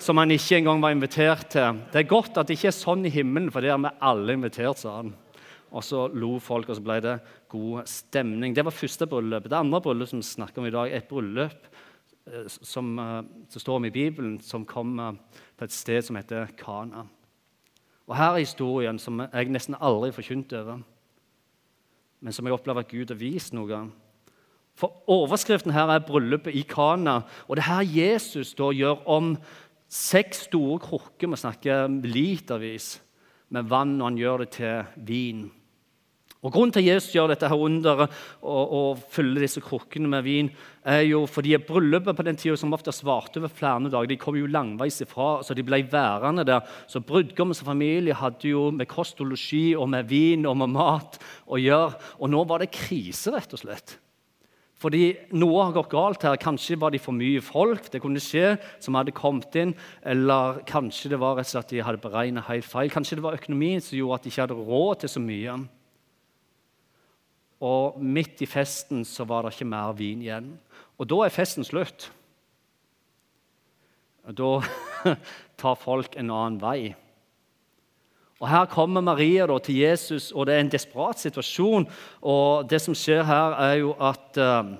Som 0.00 0.18
han 0.18 0.30
ikke 0.30 0.58
engang 0.58 0.82
var 0.82 0.90
invitert 0.90 1.52
til. 1.54 1.84
Det 1.92 2.02
er 2.02 2.10
godt 2.10 2.36
at 2.36 2.48
det 2.48 2.58
ikke 2.58 2.72
er 2.72 2.80
sånn 2.82 3.06
i 3.06 3.14
himmelen, 3.14 3.52
for 3.52 3.62
det 3.62 3.70
er 3.70 3.78
vi 3.78 3.94
alle 4.00 4.34
invitert, 4.34 4.82
sa 4.82 4.96
han. 5.04 5.14
Og 5.70 5.84
så 5.86 6.08
lo 6.10 6.40
folk, 6.42 6.66
og 6.68 6.80
så 6.80 6.82
ble 6.82 6.98
det 7.04 7.20
god 7.50 7.86
stemning. 7.90 8.54
Det 8.56 8.64
var 8.64 8.74
første 8.74 9.06
bryllupet. 9.10 9.50
Det 9.50 9.58
andre 9.58 9.82
bryllupet 9.84 10.14
som 10.14 10.22
vi 10.22 10.28
snakker 10.28 10.62
om 10.62 10.68
i 10.68 10.74
dag, 10.74 10.90
er 10.90 11.02
et 11.02 11.08
bryllup 11.10 11.70
eh, 12.26 12.46
som, 12.48 12.92
eh, 12.98 13.22
som 13.50 13.64
står 13.64 13.80
om 13.80 13.88
i 13.88 13.94
Bibelen, 13.94 14.38
som 14.40 14.66
kom 14.66 14.96
på 15.58 15.66
et 15.66 15.74
sted 15.74 16.02
som 16.06 16.18
heter 16.18 16.52
Kana. 16.58 17.06
Og 18.10 18.16
Her 18.16 18.34
er 18.34 18.42
historien 18.42 18.98
som 18.98 19.20
jeg 19.22 19.52
nesten 19.54 19.78
aldri 19.78 20.10
forkynte 20.10 20.58
over, 20.58 20.80
men 22.20 22.34
som 22.34 22.46
jeg 22.46 22.56
opplever 22.56 22.82
at 22.82 22.90
Gud 22.90 23.12
har 23.12 23.20
vist 23.20 23.54
noe. 23.54 23.84
For 24.74 25.02
Overskriften 25.10 25.72
her 25.76 25.92
er 25.92 26.02
bryllupet 26.04 26.56
i 26.56 26.64
Kana. 26.68 27.20
Og 27.48 27.56
det 27.56 27.64
er 27.64 27.70
her 27.70 27.94
Jesus 27.94 28.54
da 28.58 28.70
gjør 28.74 29.04
om 29.08 29.34
seks 29.90 30.46
store 30.48 30.78
krukker, 30.82 31.28
vi 31.28 31.38
snakker 31.38 31.88
litervis, 32.06 33.00
med 33.50 33.66
vann, 33.70 33.96
og 34.00 34.12
han 34.12 34.18
gjør 34.18 34.44
det 34.44 34.50
til 34.54 35.06
vin. 35.06 35.48
Og 36.40 36.54
Grunnen 36.54 36.72
til 36.72 36.86
at 36.86 36.94
Jesus 36.94 37.12
gjør 37.12 37.28
dette 37.34 37.48
her 37.52 37.60
underet 37.60 38.08
og, 38.40 38.72
og 38.72 39.00
fyller 39.12 39.44
disse 39.44 39.60
krukkene 39.60 40.08
med 40.08 40.24
vin, 40.24 40.48
er 40.88 41.02
jo 41.04 41.26
fordi 41.28 41.52
bryllupet 41.60 42.16
på 42.16 42.24
den 42.24 42.38
tida 42.40 42.56
som 42.56 42.72
ofte 42.72 42.94
svarte 42.96 43.42
over 43.42 43.52
flere 43.52 43.90
dager, 43.92 44.08
de 44.08 44.16
kom 44.20 44.38
jo 44.38 44.48
langveis 44.48 45.02
ifra, 45.04 45.42
så 45.44 45.52
de 45.52 45.64
ble 45.66 45.82
værende 45.92 46.46
der. 46.48 46.64
Så 46.88 47.02
brudgommens 47.04 47.60
familie 47.64 48.16
hadde 48.16 48.54
jo 48.54 48.70
med 48.72 48.88
kost 48.88 49.20
og 49.20 49.34
losji 49.34 49.74
og 49.76 49.90
med 49.92 50.08
vin 50.08 50.48
og 50.48 50.56
med 50.62 50.72
mat 50.72 51.18
å 51.44 51.60
gjøre. 51.60 51.98
Og 52.24 52.32
nå 52.32 52.44
var 52.48 52.64
det 52.64 52.72
krise, 52.72 53.34
rett 53.34 53.52
og 53.52 53.60
slett. 53.60 53.98
Fordi 54.80 55.10
noe 55.36 55.66
har 55.66 55.74
gått 55.76 55.90
galt 55.92 56.22
her. 56.24 56.38
Kanskje 56.40 56.78
var 56.80 56.94
de 56.94 57.02
for 57.02 57.12
mye 57.12 57.42
folk 57.44 57.90
det 57.92 58.00
kunne 58.00 58.22
skje, 58.22 58.54
som 58.80 58.96
hadde 58.96 59.12
kommet 59.12 59.52
inn. 59.60 59.74
Eller 60.00 60.62
kanskje 60.68 61.12
det 61.12 61.20
var 61.20 61.36
rett 61.36 61.50
og 61.50 61.52
slett 61.52 61.68
at 61.68 61.74
de 61.74 61.84
hadde 61.84 62.00
beregnet 62.00 62.48
helt 62.48 62.64
feil. 62.64 62.88
Kanskje 62.88 63.20
det 63.20 63.26
var 63.26 63.36
økonomien 63.36 63.84
som 63.84 63.98
gjorde 63.98 64.16
at 64.16 64.24
de 64.24 64.32
ikke 64.32 64.46
hadde 64.46 64.56
råd 64.70 65.02
til 65.02 65.12
så 65.12 65.20
mye. 65.20 65.58
Og 67.60 68.00
midt 68.00 68.40
i 68.40 68.48
festen 68.48 69.04
så 69.04 69.26
var 69.28 69.44
det 69.44 69.54
ikke 69.54 69.68
mer 69.68 69.92
vin 69.96 70.22
igjen. 70.24 70.54
Og 71.00 71.08
da 71.08 71.24
er 71.24 71.34
festen 71.34 71.66
slutt. 71.66 72.08
Da 74.24 74.50
tar 75.60 75.78
folk 75.80 76.16
en 76.16 76.32
annen 76.32 76.60
vei. 76.62 76.94
Og 78.40 78.48
Her 78.48 78.68
kommer 78.72 79.04
Maria 79.04 79.44
da, 79.48 79.58
til 79.60 79.82
Jesus, 79.82 80.30
og 80.32 80.46
det 80.48 80.54
er 80.54 80.62
en 80.64 80.72
desperat 80.72 81.20
situasjon. 81.20 81.84
Og 82.24 82.70
det 82.70 82.80
som 82.80 82.96
skjer 82.96 83.26
her, 83.28 83.56
er 83.60 83.74
jo 83.82 83.90
at 84.00 84.40
uh, 84.40 84.70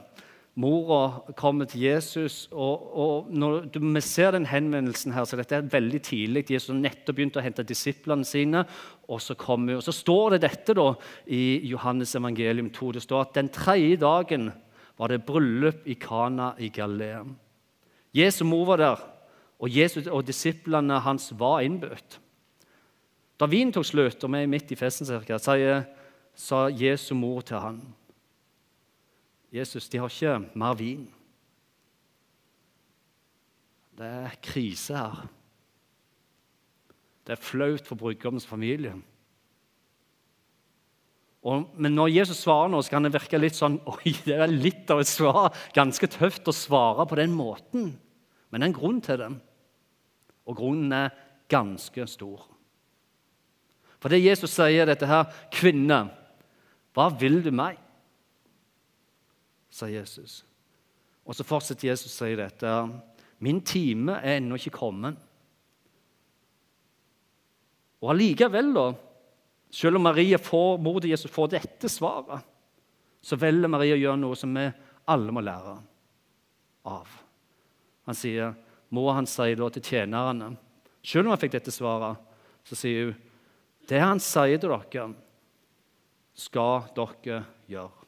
Mora 0.61 1.33
kommer 1.37 1.69
til 1.69 1.85
Jesus. 1.85 2.49
og, 2.53 2.87
og 2.97 3.29
Når 3.29 3.69
vi 3.77 4.01
ser 4.01 4.33
den 4.33 4.49
henvendelsen 4.49 5.13
her, 5.13 5.25
så 5.25 5.37
dette 5.37 5.57
er 5.57 5.69
veldig 5.73 6.01
tidlig. 6.03 6.47
Jesus 6.51 6.73
har 6.73 6.81
nettopp 6.81 7.17
begynt 7.17 7.37
å 7.37 7.45
hente 7.45 7.67
disiplene 7.69 8.25
sine. 8.25 8.65
Og 9.11 9.19
så, 9.23 9.35
kommer, 9.35 9.81
og 9.81 9.83
så 9.83 9.95
står 9.95 10.37
det 10.37 10.45
dette 10.45 10.75
da, 10.79 10.93
i 11.27 11.67
Johannes 11.67 12.15
evangelium 12.15 12.71
2. 12.71 12.93
Det 12.95 13.03
står 13.03 13.25
at 13.25 13.37
den 13.41 13.51
tredje 13.51 13.99
dagen 13.99 14.51
var 15.01 15.11
det 15.11 15.25
bryllup 15.27 15.87
i 15.89 15.97
Kana 15.99 16.53
i 16.63 16.69
Galilea. 16.71 17.25
Jesu 18.15 18.45
mor 18.47 18.69
var 18.73 18.83
der, 18.83 19.05
og 19.61 19.77
Jesus 19.77 20.07
og 20.07 20.27
disiplene 20.27 21.01
hans 21.03 21.31
var 21.39 21.65
innbudt. 21.67 22.21
Da 23.41 23.49
vinen 23.51 23.73
tok 23.75 23.87
slutt, 23.89 24.25
og 24.25 24.33
vi 24.35 24.45
er 24.45 24.51
midt 24.51 24.71
i 24.71 24.79
festen, 24.79 25.09
cirka, 25.09 25.39
sa 26.35 26.61
Jesu 26.71 27.15
mor 27.19 27.43
til 27.43 27.59
ham 27.59 27.81
Jesus, 29.51 29.89
de 29.89 29.99
har 29.99 30.07
ikke 30.07 30.37
mer 30.55 30.77
vin. 30.79 31.09
Det 33.99 34.07
er 34.07 34.37
krise 34.43 34.95
her. 34.95 35.25
Det 37.31 37.37
er 37.37 37.47
flaut 37.47 37.87
for 37.87 37.95
brudgommens 37.95 38.43
familie. 38.43 38.91
Og, 41.47 41.69
men 41.79 41.95
når 41.95 42.11
Jesus 42.11 42.41
svarer 42.43 42.73
nå, 42.73 42.81
så 42.83 42.91
kan 42.91 43.07
det 43.07 43.13
virke 43.15 43.39
litt 43.39 43.55
sånn 43.55 43.77
Oi, 43.93 44.17
det 44.27 44.35
er 44.35 44.51
litt 44.51 44.91
av 44.91 44.99
et 44.99 45.09
svar. 45.09 45.55
Ganske 45.77 46.11
tøft 46.11 46.51
å 46.51 46.57
svare 46.57 47.07
på 47.07 47.21
den 47.21 47.31
måten. 47.39 47.93
Men 48.51 48.59
det 48.59 48.67
er 48.67 48.73
en 48.73 48.77
grunn 48.81 48.99
til 49.07 49.23
det. 49.23 49.31
Og 50.51 50.59
grunnen 50.59 50.97
er 50.97 51.15
ganske 51.55 52.09
stor. 52.11 52.43
For 54.03 54.11
det 54.11 54.25
Jesus 54.25 54.51
sier, 54.51 54.91
dette 54.91 55.07
her 55.07 55.31
Kvinne, 55.55 56.03
hva 56.99 57.09
vil 57.15 57.39
du 57.47 57.55
meg? 57.55 57.79
sa 59.71 59.87
Jesus. 59.87 60.41
Og 61.23 61.39
så 61.39 61.47
fortsetter 61.47 61.93
Jesus 61.93 62.11
å 62.11 62.25
si 62.25 62.35
dette. 62.35 62.79
Min 63.39 63.63
time 63.63 64.19
er 64.19 64.41
ennå 64.41 64.59
ikke 64.59 64.81
kommet. 64.83 65.30
Og 68.01 68.13
allikevel, 68.15 68.73
da, 68.75 68.87
selv 69.71 70.01
om 70.01 70.07
Maria 70.09 70.39
får, 70.41 70.79
mor 70.83 71.01
til 71.01 71.13
Jesus 71.13 71.33
får 71.33 71.53
dette 71.57 71.91
svaret, 71.93 72.47
så 73.21 73.37
velger 73.37 73.71
Maria 73.71 73.97
å 73.97 74.01
gjøre 74.01 74.21
noe 74.23 74.39
som 74.39 74.55
vi 74.57 74.65
alle 75.11 75.35
må 75.35 75.43
lære 75.45 75.77
av. 76.89 77.17
Han 78.09 78.17
sier, 78.17 78.55
Må 78.91 79.05
han 79.15 79.29
si 79.29 79.53
da 79.55 79.69
til 79.71 79.85
tjenerne, 79.87 80.57
selv 81.07 81.29
om 81.29 81.31
han 81.31 81.39
fikk 81.39 81.53
dette 81.55 81.71
svaret, 81.71 82.19
så 82.67 82.75
sier 82.75 83.13
hun 83.13 83.19
det 83.91 84.01
han 84.03 84.21
sier 84.23 84.59
til 84.59 84.71
dere, 84.71 85.05
skal 86.39 86.89
dere 86.97 87.41
gjøre. 87.71 88.07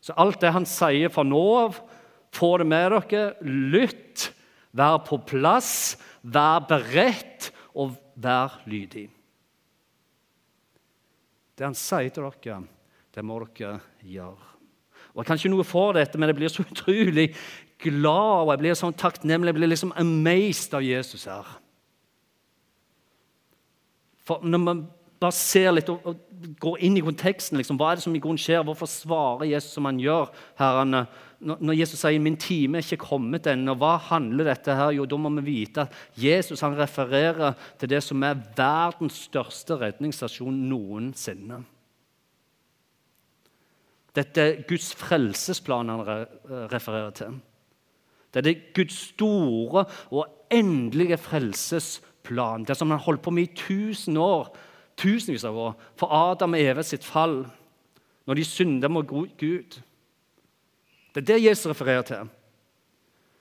Så 0.00 0.16
alt 0.16 0.40
det 0.40 0.52
han 0.54 0.66
sier 0.68 1.12
fra 1.12 1.24
nå 1.26 1.42
av, 1.60 1.80
få 2.32 2.54
det 2.62 2.66
med 2.70 2.94
dere. 2.94 3.24
Lytt, 3.44 4.30
vær 4.72 5.02
på 5.04 5.18
plass, 5.28 5.98
vær 6.22 6.64
beredt 6.68 7.50
og 7.80 7.96
vær 8.20 8.60
lydig. 8.68 9.08
Det 11.56 11.66
han 11.66 11.76
sier 11.76 12.12
til 12.12 12.24
dere, 12.24 12.62
det 13.14 13.24
må 13.26 13.40
dere 13.42 13.80
gjøre. 14.00 14.46
Og 15.10 15.20
Jeg 15.20 15.26
kan 15.26 15.40
ikke 15.40 15.50
noe 15.52 15.66
for 15.66 15.96
dette, 15.96 16.18
men 16.18 16.30
jeg 16.30 16.38
blir 16.38 16.52
så 16.52 16.64
utrolig 16.70 17.26
glad 17.80 18.44
og 18.44 18.52
jeg 18.52 18.62
blir 18.62 18.78
sånn 18.78 18.96
takknemlig. 18.96 19.50
Jeg 19.50 19.58
blir 19.58 19.72
liksom 19.72 19.92
amazed 19.98 20.76
av 20.76 20.84
Jesus 20.84 21.26
her. 21.28 21.48
For 24.24 24.44
Når 24.44 24.62
man 24.62 24.84
bare 25.20 25.36
ser 25.36 25.72
litt 25.74 25.90
og, 25.92 26.04
og 26.04 26.54
går 26.60 26.84
inn 26.86 26.96
i 26.96 27.04
konteksten, 27.04 27.58
liksom, 27.60 27.76
hva 27.80 27.90
er 27.90 27.98
det 27.98 28.06
som 28.06 28.14
i 28.16 28.22
grunnen 28.22 28.40
skjer? 28.40 28.62
Hvorfor 28.64 28.88
svarer 28.88 29.50
Jesus 29.50 29.74
som 29.76 29.88
han 29.88 30.00
gjør? 30.00 30.30
her? 30.60 30.80
Når 31.40 31.72
Jesus 31.72 31.98
sier 32.02 32.20
'min 32.20 32.36
time 32.36 32.78
er 32.78 32.82
ikke 32.82 33.06
kommet 33.08 33.46
ennå', 33.46 33.74
hva 33.74 33.96
handler 33.96 34.44
dette 34.44 34.74
her? 34.74 34.90
Jo, 34.92 35.06
da 35.06 35.16
må 35.16 35.30
vi 35.40 35.64
vite 35.64 35.80
at 35.80 35.92
Jesus 36.16 36.60
han 36.60 36.76
refererer 36.76 37.54
til 37.78 37.88
det 37.88 38.02
som 38.02 38.22
er 38.22 38.42
verdens 38.56 39.24
største 39.30 39.80
redningsstasjon 39.80 40.68
noensinne. 40.68 41.64
Dette 44.14 44.40
er 44.40 44.62
Guds 44.68 44.94
frelsesplan 44.94 45.88
han 45.88 46.26
refererer 46.72 47.10
til. 47.10 47.40
Det 48.34 48.36
er 48.36 48.52
det 48.52 48.74
Guds 48.74 48.98
store 49.14 49.84
og 50.10 50.26
endelige 50.50 51.16
frelsesplan. 51.16 52.64
Det 52.64 52.76
som 52.76 52.90
han 52.90 52.98
holdt 52.98 53.22
på 53.22 53.30
med 53.30 53.42
i 53.42 53.54
tusen 53.54 54.16
år, 54.16 54.56
tusenvis 54.96 55.44
av 55.44 55.56
år, 55.56 55.76
for 55.96 56.12
Adam 56.12 56.54
og 56.54 56.60
Eve 56.60 56.82
sitt 56.82 57.04
fall, 57.04 57.46
når 58.26 58.34
de 58.34 58.44
synder 58.44 58.88
mot 58.88 59.06
Gud. 59.06 59.80
Det 61.12 61.22
er 61.22 61.28
det 61.32 61.42
Jesus 61.42 61.70
refererer 61.70 62.06
til. 62.06 62.28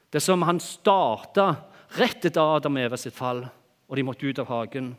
Det 0.09 0.21
som 0.23 0.41
han 0.47 0.61
starta 0.61 1.51
rett 1.99 2.25
etter 2.25 2.55
Adam 2.57 2.77
og 2.77 2.88
Eva 2.88 2.97
sitt 2.97 3.17
fall, 3.17 3.43
og 3.89 3.97
de 3.97 4.05
måtte 4.05 4.25
ut 4.25 4.41
av 4.41 4.49
hagen. 4.49 4.93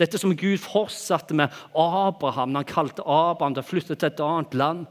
Dette 0.00 0.18
som 0.18 0.32
Gud 0.36 0.58
fortsatte 0.62 1.36
med 1.36 1.52
Abraham 1.76 2.54
når 2.54 2.64
han 2.64 2.72
kalte 2.72 3.04
Abraham 3.04 3.56
til 3.56 3.64
å 3.64 3.68
flytte 3.68 3.98
til 3.98 4.08
et 4.08 4.24
annet 4.24 4.56
land. 4.56 4.86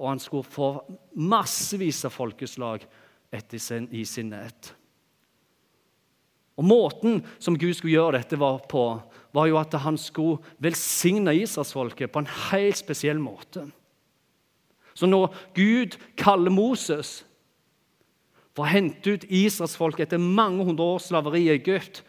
Og 0.00 0.08
han 0.08 0.22
skulle 0.22 0.48
få 0.48 0.70
massevis 1.14 2.02
av 2.08 2.14
folkeslag 2.14 2.86
sin, 3.56 3.86
i 3.92 4.04
sin 4.08 4.32
nett. 4.32 4.72
Og 6.60 6.66
Måten 6.66 7.20
som 7.40 7.56
Gud 7.56 7.76
skulle 7.76 7.94
gjøre 7.94 8.18
dette 8.18 8.40
var 8.40 8.58
på, 8.68 8.84
var 9.32 9.46
jo 9.48 9.60
at 9.60 9.76
han 9.84 9.96
skulle 10.00 10.42
velsigne 10.60 11.32
israelsfolket 11.38 12.12
på 12.12 12.24
en 12.24 12.32
helt 12.50 12.80
spesiell 12.80 13.20
måte. 13.22 13.68
Så 15.00 15.08
når 15.08 15.32
Gud 15.56 15.96
kaller 16.20 16.52
Moses 16.52 17.22
for 18.52 18.66
å 18.66 18.70
hente 18.70 19.16
ut 19.16 19.24
israelsfolket 19.24 20.08
etter 20.08 20.20
mange 20.20 20.66
hundre 20.68 20.92
års 20.96 21.08
slaveri 21.08 21.46
i 21.46 21.54
Egypt 21.54 22.02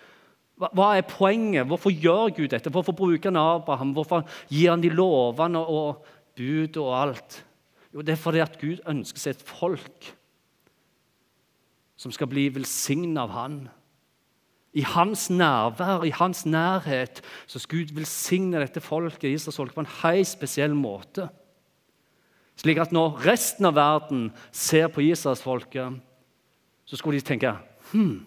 hva 0.61 0.91
er 0.93 1.07
poenget? 1.09 1.65
Hvorfor 1.65 1.89
gjør 1.89 2.35
Gud 2.37 2.51
dette? 2.53 2.69
Hvorfor 2.69 2.93
bruker 2.93 3.31
han 3.31 3.39
Abraham? 3.39 3.95
Hvorfor 3.97 4.27
gir 4.51 4.69
han 4.69 4.83
de 4.83 4.91
lovene 4.93 5.57
og 5.57 6.03
bud 6.37 6.77
og 6.77 6.91
alt? 6.99 7.39
Jo, 7.93 8.01
Det 8.01 8.13
er 8.13 8.21
fordi 8.21 8.39
at 8.39 8.59
Gud 8.61 8.83
ønsker 8.85 9.19
seg 9.19 9.35
et 9.35 9.47
folk 9.47 10.11
som 11.97 12.13
skal 12.13 12.29
bli 12.29 12.47
velsignet 12.53 13.17
av 13.21 13.33
han. 13.33 13.57
I 14.73 14.85
hans 14.87 15.29
nærvær, 15.29 16.05
i 16.07 16.13
hans 16.15 16.45
nærhet, 16.45 17.21
så 17.47 17.59
skal 17.59 17.81
Gud 17.81 17.95
velsigne 17.97 18.61
dette 18.61 18.81
folket, 18.81 19.33
Israelsfolket 19.33 19.75
på 19.75 19.83
en 19.83 19.95
helt 20.01 20.29
spesiell 20.29 20.73
måte. 20.77 21.27
Slik 22.61 22.77
at 22.77 22.91
når 22.93 23.23
resten 23.25 23.65
av 23.65 23.73
verden 23.73 24.27
ser 24.53 24.91
på 24.93 25.01
Israelsfolket, 25.01 25.97
så 26.85 26.99
skulle 26.99 27.17
de 27.17 27.25
tenke 27.25 27.55
hm, 27.91 28.19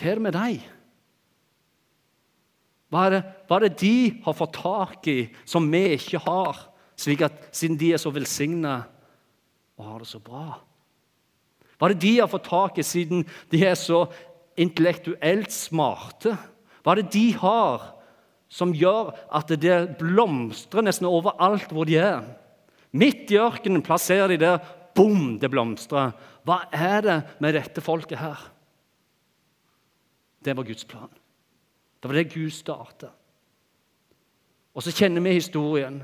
hva 0.00 0.08
er 0.08 0.16
det 0.16 0.24
med 0.24 0.36
dem? 0.36 0.60
Hva 2.90 3.04
er, 3.06 3.14
det, 3.14 3.20
hva 3.46 3.58
er 3.58 3.66
det 3.66 3.80
de 3.82 3.96
har 4.24 4.34
fått 4.34 4.56
tak 4.56 5.06
i 5.12 5.18
som 5.48 5.68
vi 5.70 5.82
ikke 5.94 6.22
har, 6.24 6.58
slik 6.98 7.22
at, 7.22 7.36
siden 7.54 7.78
de 7.80 7.92
er 7.94 8.00
så 8.02 8.10
velsigna 8.12 8.80
og 9.78 9.86
har 9.86 10.02
det 10.02 10.10
så 10.10 10.20
bra? 10.24 10.58
Hva 11.76 11.88
er 11.88 11.94
det 11.94 12.02
de 12.02 12.14
har 12.18 12.32
fått 12.32 12.48
tak 12.48 12.80
i 12.80 12.84
siden 12.84 13.22
de 13.52 13.62
er 13.64 13.76
så 13.78 14.02
intellektuelt 14.60 15.52
smarte? 15.54 16.34
Hva 16.82 16.96
er 16.96 17.02
det 17.02 17.12
de 17.14 17.26
har 17.40 17.86
som 18.50 18.74
gjør 18.74 19.14
at 19.36 19.52
det 19.62 19.78
blomstrer 20.00 20.84
nesten 20.84 21.08
overalt 21.08 21.70
hvor 21.72 21.88
de 21.88 22.00
er? 22.00 22.24
Midt 22.92 23.30
i 23.30 23.38
ørkenen 23.38 23.84
plasserer 23.86 24.32
de 24.32 24.40
der. 24.40 24.58
Bom! 24.94 25.38
Det 25.38 25.50
blomstrer. 25.50 26.12
Hva 26.44 26.64
er 26.72 27.00
det 27.04 27.18
med 27.40 27.54
dette 27.54 27.82
folket 27.84 28.18
her? 28.18 28.40
Det 30.44 30.56
var 30.56 30.66
Guds 30.66 30.84
plan. 30.84 31.10
Det 32.00 32.08
var 32.08 32.16
det 32.16 32.32
Gud 32.32 32.50
startet. 32.50 33.10
Og 34.74 34.82
så 34.82 34.94
kjenner 34.94 35.20
vi 35.20 35.36
historien. 35.36 36.02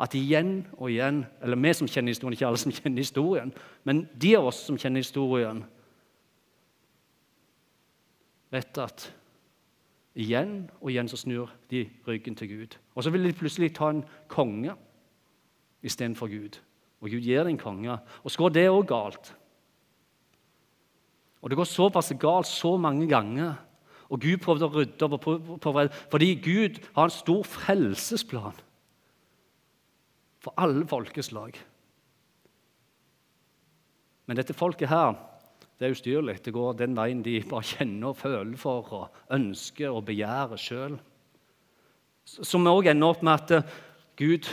At 0.00 0.14
igjen 0.14 0.66
og 0.76 0.90
igjen 0.90 1.22
Eller 1.42 1.56
vi 1.56 1.72
som 1.72 1.88
kjenner 1.88 2.12
historien, 2.12 2.32
ikke 2.36 2.46
alle 2.46 2.60
som 2.60 2.72
kjenner 2.72 3.00
historien, 3.00 3.52
men 3.84 4.08
de 4.12 4.34
av 4.36 4.50
oss 4.50 4.58
som 4.66 4.76
kjenner 4.76 5.00
historien, 5.00 5.62
vet 8.52 8.78
at 8.78 9.06
igjen 10.16 10.66
og 10.80 10.90
igjen 10.90 11.08
så 11.08 11.16
snur 11.16 11.52
de 11.70 11.86
ryggen 12.06 12.36
til 12.36 12.48
Gud. 12.48 12.76
Og 12.94 13.04
så 13.04 13.10
vil 13.10 13.24
de 13.24 13.32
plutselig 13.36 13.72
ta 13.76 13.88
en 13.90 14.04
konge 14.28 14.76
istedenfor 15.82 16.30
Gud. 16.30 16.60
Og 17.00 17.10
Gud 17.10 17.20
gir 17.20 17.44
deg 17.44 17.54
en 17.54 17.60
konge. 17.60 17.98
Og 18.24 18.32
så 18.32 18.40
går 18.40 18.54
det 18.56 18.68
òg 18.70 18.86
galt. 18.88 19.32
Og 21.42 21.50
det 21.50 21.58
går 21.58 21.68
såpass 21.68 22.12
galt 22.20 22.48
så 22.48 22.76
mange 22.80 23.08
ganger. 23.10 23.54
Og 24.10 24.20
Gud 24.22 24.38
prøvde 24.42 24.66
å 24.66 24.72
rydde 24.72 25.08
opp, 25.10 25.26
fordi 26.10 26.34
Gud 26.38 26.78
har 26.94 27.08
en 27.08 27.14
stor 27.14 27.42
frelsesplan 27.46 28.54
for 30.42 30.54
alle 30.62 30.86
folkeslag. 30.86 31.56
Men 34.26 34.38
dette 34.38 34.54
folket 34.54 34.90
her 34.90 35.16
det 35.76 35.86
er 35.86 35.92
ustyrlig. 35.92 36.38
Det 36.40 36.54
går 36.56 36.78
den 36.78 36.94
veien 36.96 37.20
de 37.20 37.34
bare 37.44 37.66
kjenner 37.66 38.14
og 38.14 38.16
føler 38.16 38.56
for 38.56 38.92
og 38.96 39.34
ønsker 39.36 39.92
og 39.92 40.06
begjærer 40.08 40.60
sjøl. 40.60 40.96
Som 42.24 42.66
òg 42.70 42.88
ender 42.90 43.12
opp 43.12 43.22
med 43.26 43.52
at 43.52 43.74
Gud 44.16 44.48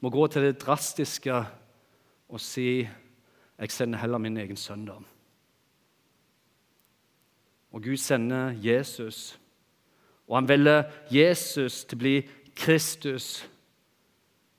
må 0.00 0.10
gå 0.10 0.26
til 0.26 0.42
det 0.42 0.60
drastiske 0.62 1.44
og 2.30 2.40
si 2.40 2.88
jeg 3.60 3.70
sender 3.70 3.98
heller 3.98 4.18
min 4.18 4.36
egen 4.40 4.56
sønn. 4.56 4.86
da. 4.86 4.92
Og 7.72 7.82
Gud 7.82 7.96
sender 7.96 8.54
Jesus. 8.56 9.38
Og 10.28 10.36
han 10.36 10.48
velger 10.48 10.84
Jesus 11.10 11.84
til 11.84 11.98
å 11.98 12.00
bli 12.00 12.14
Kristus, 12.56 13.48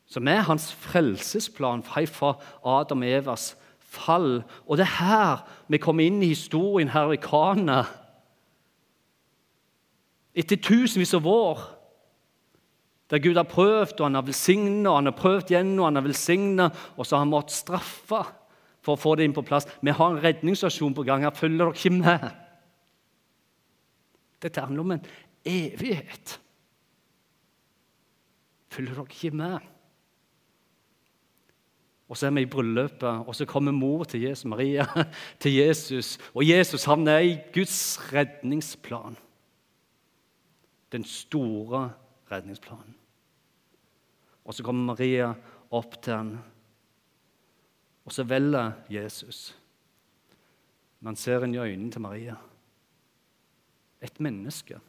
som 0.05 0.27
er 0.27 0.43
hans 0.43 0.67
frelsesplan 0.73 1.83
fra 1.83 2.33
Adam 2.65 3.01
og 3.01 3.07
Evas 3.07 3.55
fall. 3.79 4.43
Og 4.67 4.77
det 4.77 4.85
er 4.85 4.97
her 4.99 5.43
vi 5.67 5.79
kommer 5.79 6.03
inn 6.03 6.21
i 6.23 6.33
historien 6.33 6.91
her 6.91 7.11
i 7.11 7.19
Kana. 7.21 7.83
Etter 10.35 10.59
tusenvis 10.59 11.13
av 11.15 11.27
år 11.27 11.63
der 13.11 13.19
Gud 13.19 13.35
har 13.35 13.43
prøvd, 13.43 13.99
og 13.99 14.05
han 14.05 14.15
har 14.15 14.27
velsignet, 14.27 14.87
og 14.87 14.95
han 14.95 15.09
har 15.09 15.17
prøvd 15.17 15.51
igjen, 15.51 15.73
og 15.79 15.89
han 15.89 15.99
har 15.99 16.05
velsignet, 16.05 16.83
og 16.95 17.05
så 17.05 17.17
har 17.17 17.25
han 17.25 17.33
måttet 17.33 17.57
straffe 17.57 18.21
for 18.81 18.95
å 18.95 19.01
få 19.01 19.15
det 19.17 19.27
inn 19.27 19.35
på 19.35 19.43
plass. 19.45 19.67
Vi 19.83 19.93
har 19.93 20.13
en 20.13 20.21
redningsstasjon 20.23 20.95
på 20.95 21.03
gang. 21.05 21.25
Her 21.27 21.35
følger 21.35 21.65
dere 21.65 21.75
ikke 21.75 21.91
med. 21.97 22.29
Dette 24.41 24.63
handler 24.63 24.85
om 24.85 24.95
en 24.95 25.03
evighet. 25.45 26.37
Følger 28.71 28.95
dere 28.95 29.11
ikke 29.11 29.35
med? 29.37 29.67
Og 32.11 32.17
så 32.19 32.27
er 32.27 32.33
vi 32.35 32.43
i 32.43 32.49
bryllupet, 32.51 33.27
og 33.27 33.35
så 33.35 33.45
kommer 33.47 33.71
mor 33.75 34.03
til 34.03 34.25
Jesus, 34.25 34.45
Maria 34.45 34.87
til 35.43 35.53
Jesus. 35.53 36.17
Og 36.33 36.47
Jesus 36.47 36.87
han 36.87 37.07
er 37.07 37.27
i 37.27 37.37
Guds 37.53 37.99
redningsplan. 38.11 39.19
Den 40.91 41.03
store 41.07 41.85
redningsplanen. 42.31 43.00
Og 44.45 44.55
så 44.55 44.63
kommer 44.65 44.93
Maria 44.93 45.33
opp 45.71 45.99
til 46.01 46.13
ham, 46.13 46.31
og 48.05 48.13
så 48.13 48.25
velger 48.25 48.73
Jesus. 48.89 49.51
Man 51.01 51.15
ser 51.15 51.45
inn 51.45 51.53
i 51.55 51.61
øynene 51.61 51.91
til 51.93 52.01
Maria. 52.01 52.37
Et 54.01 54.19
menneske. 54.19 54.79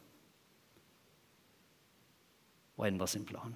Og 2.77 2.87
endrer 2.87 3.09
sin 3.09 3.25
plan. 3.25 3.53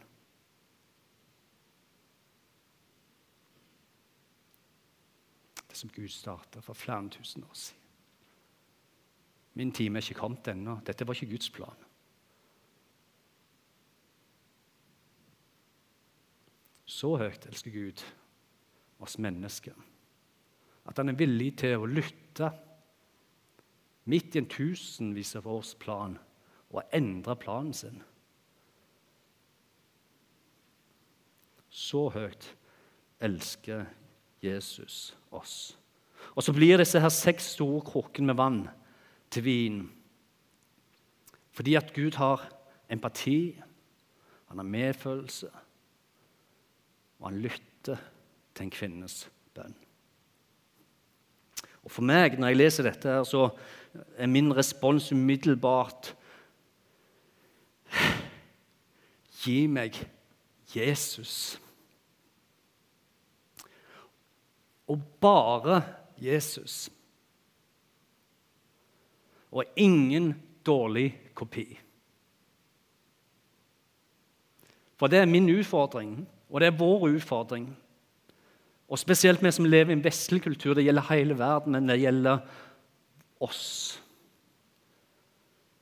Det 5.67 5.77
som 5.77 5.89
Gud 5.89 6.07
starta 6.13 6.61
for 6.61 6.77
flere 6.77 7.09
tusen 7.09 7.43
år 7.43 7.53
siden. 7.53 7.83
Min 9.57 9.71
time 9.71 9.97
er 9.97 10.05
ikke 10.05 10.19
kommet 10.19 10.47
ennå. 10.47 10.79
Dette 10.85 11.07
var 11.07 11.17
ikke 11.17 11.31
Guds 11.33 11.49
plan. 11.49 11.86
Så 16.97 17.13
høyt 17.21 17.45
elsker 17.45 17.73
Gud 17.73 18.01
oss 19.03 19.19
mennesker 19.21 19.75
at 20.87 20.97
han 20.97 21.11
er 21.11 21.19
villig 21.19 21.51
til 21.61 21.81
å 21.81 21.89
lytte 21.89 22.47
midt 24.07 24.35
i 24.35 24.41
en 24.41 24.49
tusenvis 24.49 25.35
av 25.37 25.49
års 25.51 25.73
plan 25.79 26.15
og 26.71 26.95
endre 26.95 27.35
planen 27.39 27.75
sin. 27.75 27.99
Så 31.69 32.07
høyt 32.15 32.47
elsker 33.23 33.85
Jesus 34.43 35.11
oss. 35.35 35.75
Og 36.35 36.43
så 36.43 36.55
blir 36.55 36.79
disse 36.79 37.01
her 37.03 37.13
seks 37.13 37.51
store 37.57 37.83
krukkene 37.85 38.31
med 38.31 38.39
vann 38.39 38.61
til 39.33 39.45
vin. 39.45 39.79
Fordi 41.51 41.75
at 41.75 41.91
Gud 41.93 42.17
har 42.17 42.47
empati, 42.89 43.57
han 44.47 44.63
har 44.63 44.71
medfølelse, 44.71 45.51
og 47.19 47.29
han 47.29 47.41
lytter 47.41 47.99
til 48.55 48.67
en 48.67 48.73
kvinnes 48.73 49.27
bønn. 49.55 49.75
Og 51.87 51.91
For 51.91 52.03
meg, 52.03 52.35
når 52.35 52.51
jeg 52.51 52.59
leser 52.59 52.83
dette, 52.83 53.07
her, 53.07 53.23
så 53.23 53.49
er 54.19 54.27
min 54.27 54.51
respons 54.55 55.11
umiddelbart 55.15 56.13
Gi 59.37 59.67
meg 59.71 59.95
Jesus. 60.75 61.55
Og 64.87 64.99
bare 65.21 65.81
Jesus. 66.19 66.89
Og 69.51 69.63
ingen 69.79 70.33
dårlig 70.65 71.13
kopi. 71.33 71.79
For 74.97 75.07
det 75.07 75.19
er 75.19 75.29
min 75.29 75.47
utfordring, 75.53 76.27
og 76.49 76.61
det 76.61 76.69
er 76.69 76.79
vår 76.79 77.09
utfordring. 77.09 77.67
Og 78.87 78.99
spesielt 78.99 79.43
vi 79.43 79.51
som 79.51 79.67
lever 79.67 79.91
i 79.91 79.97
en 79.97 80.03
vestlig 80.03 80.41
kultur. 80.45 80.73
Det 80.73 80.85
gjelder 80.85 81.09
hele 81.09 81.35
verden, 81.39 81.75
men 81.75 81.89
det 81.89 81.99
gjelder 81.99 82.39
oss 83.43 83.99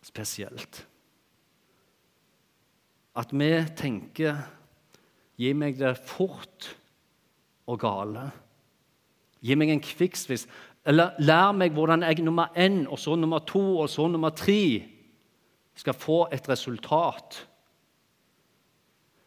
spesielt. 0.01 0.81
At 3.15 3.31
vi 3.31 3.51
tenker 3.77 4.41
Gi 5.35 5.51
meg 5.51 5.79
det 5.79 5.97
fort 6.07 6.69
og 7.67 7.79
gale. 7.81 8.29
Gi 9.43 9.57
meg 9.59 9.73
en 9.73 9.83
kvikksvis. 9.83 10.45
Eller 10.87 11.17
lær 11.19 11.51
meg 11.57 11.75
hvordan 11.75 12.05
jeg 12.05 12.23
nummer 12.23 12.53
én, 12.55 12.85
og 12.87 12.99
så 13.01 13.17
nummer 13.19 13.43
to 13.43 13.81
og 13.81 13.89
så 13.91 14.07
nummer 14.07 14.31
tre 14.31 14.85
skal 15.75 15.97
få 15.97 16.27
et 16.31 16.47
resultat. 16.49 17.41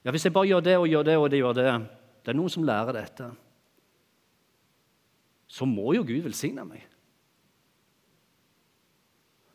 Ja, 0.05 0.11
Hvis 0.11 0.25
jeg 0.25 0.33
bare 0.33 0.47
gjør 0.47 0.61
det 0.61 0.77
og 0.79 0.89
gjør 0.89 1.03
det 1.05 1.17
og 1.19 1.31
det 1.31 1.39
gjør 1.39 1.53
det 1.53 1.69
Det 2.25 2.33
er 2.33 2.37
noen 2.39 2.51
som 2.53 2.65
lærer 2.65 2.93
dette 2.93 3.31
så 5.49 5.65
må 5.65 5.95
jo 5.97 6.05
Gud 6.05 6.21
velsigne 6.27 6.65
meg. 6.69 6.85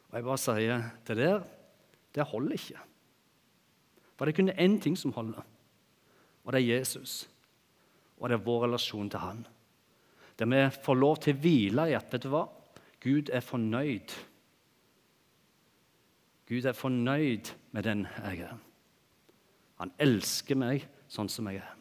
Og 0.09 0.17
jeg 0.17 0.25
bare 0.25 0.41
sier 0.41 0.87
det 1.07 1.17
der, 1.19 1.45
det 2.13 2.25
holder 2.29 2.57
ikke. 2.57 2.81
For 4.17 4.25
det 4.25 4.33
er 4.33 4.39
kun 4.41 4.53
én 4.57 4.79
ting 4.81 4.97
som 4.97 5.13
holder, 5.13 5.45
og 6.43 6.53
det 6.53 6.61
er 6.61 6.77
Jesus. 6.79 7.23
Og 8.17 8.29
det 8.29 8.37
er 8.37 8.45
vår 8.45 8.65
relasjon 8.67 9.09
til 9.09 9.21
Han. 9.21 9.45
Der 10.39 10.49
vi 10.49 10.61
får 10.83 10.97
lov 10.97 11.17
til 11.21 11.35
å 11.35 11.41
hvile 11.41 11.89
i 11.89 11.97
at 11.97 12.13
vet 12.13 12.25
du 12.25 12.31
hva? 12.33 12.47
Gud 13.03 13.29
er 13.29 13.43
fornøyd. 13.45 14.13
Gud 16.49 16.65
er 16.65 16.77
fornøyd 16.77 17.53
med 17.71 17.85
den 17.85 18.07
jeg 18.23 18.47
er. 18.47 18.57
Han 19.81 19.93
elsker 20.01 20.57
meg 20.59 20.85
sånn 21.11 21.29
som 21.31 21.47
jeg 21.49 21.61
er. 21.61 21.71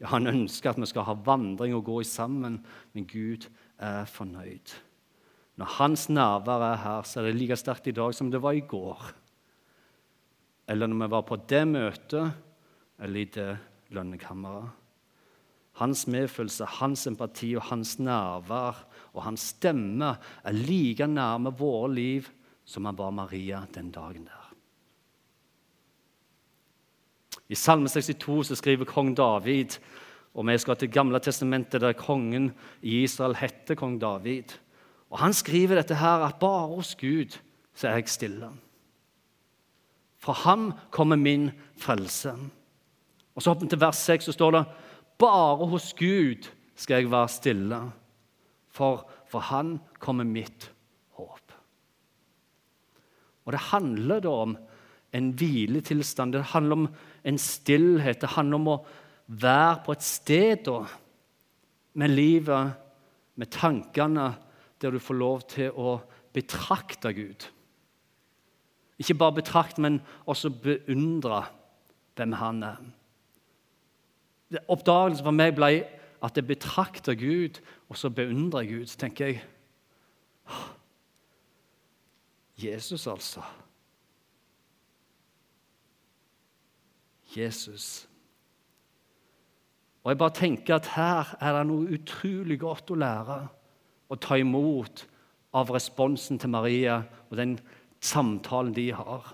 Ja, 0.00 0.10
Han 0.12 0.28
ønsker 0.28 0.70
at 0.70 0.80
vi 0.80 0.88
skal 0.88 1.06
ha 1.08 1.14
vandring 1.26 1.74
og 1.76 1.86
gå 1.88 2.02
sammen, 2.04 2.60
men 2.92 3.06
Gud 3.08 3.48
er 3.80 4.04
fornøyd. 4.10 4.74
Når 5.56 5.72
Hans 5.78 6.08
nærvær 6.12 6.64
er 6.72 6.82
her, 6.82 7.06
så 7.08 7.20
er 7.20 7.30
det 7.30 7.38
like 7.38 7.56
sterkt 7.56 7.88
i 7.88 7.96
dag 7.96 8.12
som 8.14 8.30
det 8.30 8.42
var 8.44 8.52
i 8.52 8.64
går. 8.68 9.06
Eller 10.68 10.90
når 10.90 11.06
vi 11.06 11.12
var 11.14 11.24
på 11.24 11.38
det 11.48 11.62
møtet 11.68 12.34
eller 13.00 13.20
i 13.20 13.30
det 13.32 13.52
lønnekammeret. 13.94 14.68
Hans 15.76 16.06
medfølelse, 16.08 16.64
hans 16.80 17.06
empati 17.06 17.50
og 17.56 17.66
hans 17.68 17.98
nærvær 18.00 18.78
og 19.12 19.22
hans 19.26 19.52
stemme 19.52 20.14
er 20.16 20.56
like 20.56 21.06
nærme 21.08 21.52
våre 21.56 21.92
liv 21.92 22.30
som 22.64 22.88
han 22.88 22.96
var 22.96 23.12
Maria 23.12 23.62
den 23.74 23.90
dagen 23.92 24.24
der. 24.24 24.35
I 27.48 27.54
Salme 27.54 27.88
62 27.88 28.46
så 28.46 28.56
skriver 28.58 28.84
kong 28.84 29.14
David 29.16 29.78
og 30.36 30.44
vi 30.44 30.58
skal 30.60 30.76
til 30.76 30.92
Gamle 30.92 31.20
testamentet, 31.20 31.80
der 31.80 31.96
kongen 31.96 32.50
i 32.82 33.02
Israel 33.02 33.36
heter 33.36 33.74
kong 33.74 34.00
David. 34.00 34.52
Og 35.10 35.18
Han 35.18 35.32
skriver 35.32 35.74
dette 35.74 35.94
her, 35.94 36.26
at 36.26 36.36
bare 36.40 36.74
hos 36.74 36.94
Gud 36.94 37.38
så 37.74 37.88
er 37.88 37.96
jeg 37.96 38.08
stille. 38.08 38.50
Fra 40.18 40.32
ham 40.32 40.72
kommer 40.90 41.16
min 41.16 41.50
frelse. 41.78 42.34
Og 43.34 43.42
Så 43.42 43.54
til 43.54 43.80
vers 43.80 43.96
6, 43.96 44.24
så 44.24 44.32
står 44.32 44.50
det 44.50 44.64
bare 45.18 45.66
hos 45.66 45.94
Gud 45.94 46.48
skal 46.76 46.94
jeg 47.02 47.10
være 47.10 47.28
stille, 47.28 47.80
for 48.68 49.08
for 49.26 49.38
han 49.38 49.80
kommer 49.98 50.24
mitt 50.24 50.72
håp. 51.18 51.52
Og 53.44 53.52
Det 53.52 53.60
handler 53.60 54.20
da 54.20 54.28
om 54.28 54.56
en 55.12 55.30
hviletilstand. 55.30 56.32
Det 56.32 56.42
handler 56.42 56.72
om 56.72 56.88
en 57.26 57.38
stillhet. 57.38 58.20
Det 58.22 58.34
handler 58.36 58.60
om 58.60 58.70
å 58.70 58.78
være 59.26 59.82
på 59.86 59.96
et 59.96 60.06
sted 60.06 60.62
da, 60.68 60.84
med 61.96 62.12
livet, 62.12 62.76
med 63.36 63.50
tankene, 63.52 64.30
der 64.80 64.92
du 64.92 65.00
får 65.00 65.18
lov 65.18 65.42
til 65.50 65.72
å 65.72 65.98
betrakte 66.36 67.12
Gud. 67.16 67.48
Ikke 69.00 69.16
bare 69.16 69.38
betrakte, 69.40 69.80
men 69.80 70.00
også 70.28 70.50
beundre 70.50 71.42
hvem 72.16 72.36
han 72.40 72.62
er. 72.64 72.80
Oppdagelsen 74.72 75.26
for 75.26 75.36
meg 75.36 75.56
ble 75.56 75.72
at 76.24 76.38
jeg 76.38 76.48
betrakter 76.48 77.16
Gud, 77.18 77.60
og 77.90 77.98
så 77.98 78.10
beundrer 78.10 78.68
Gud. 78.68 78.86
Så 78.88 79.00
tenker 79.00 79.26
jeg 79.26 79.42
Jesus, 82.56 83.06
altså. 83.06 83.42
Jesus. 87.36 88.06
Og 90.04 90.12
jeg 90.12 90.18
bare 90.18 90.38
tenker 90.38 90.76
at 90.76 90.92
Her 90.94 91.32
er 91.42 91.56
det 91.56 91.64
noe 91.66 91.96
utrolig 91.96 92.60
godt 92.62 92.92
å 92.94 92.98
lære 93.00 93.38
å 94.06 94.18
ta 94.22 94.38
imot 94.38 95.02
av 95.56 95.72
responsen 95.74 96.38
til 96.38 96.52
Maria 96.52 97.00
og 97.26 97.34
den 97.40 97.56
samtalen 97.98 98.74
de 98.76 98.90
har. 98.94 99.32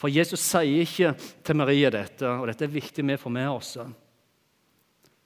For 0.00 0.10
Jesus 0.10 0.42
sier 0.42 0.82
ikke 0.82 1.12
til 1.46 1.56
Maria 1.56 1.92
dette, 1.94 2.26
og 2.26 2.48
dette 2.50 2.66
er 2.66 2.74
viktig 2.74 3.04
vi 3.06 3.20
får 3.20 3.32
med 3.36 3.50
oss. 3.52 3.76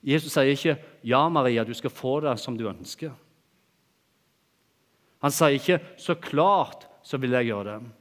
Jesus 0.05 0.31
sier 0.31 0.53
ikke 0.53 0.77
'Ja, 1.03 1.27
Maria, 1.29 1.63
du 1.63 1.73
skal 1.73 1.89
få 1.89 2.19
det 2.21 2.39
som 2.39 2.57
du 2.57 2.69
ønsker'. 2.69 3.15
Han 5.21 5.31
sier 5.31 5.57
ikke 5.57 5.79
'Så 5.97 6.15
klart 6.21 6.87
så 7.03 7.17
vil 7.17 7.31
jeg 7.31 7.45
gjøre 7.45 7.79
det'. 7.79 7.98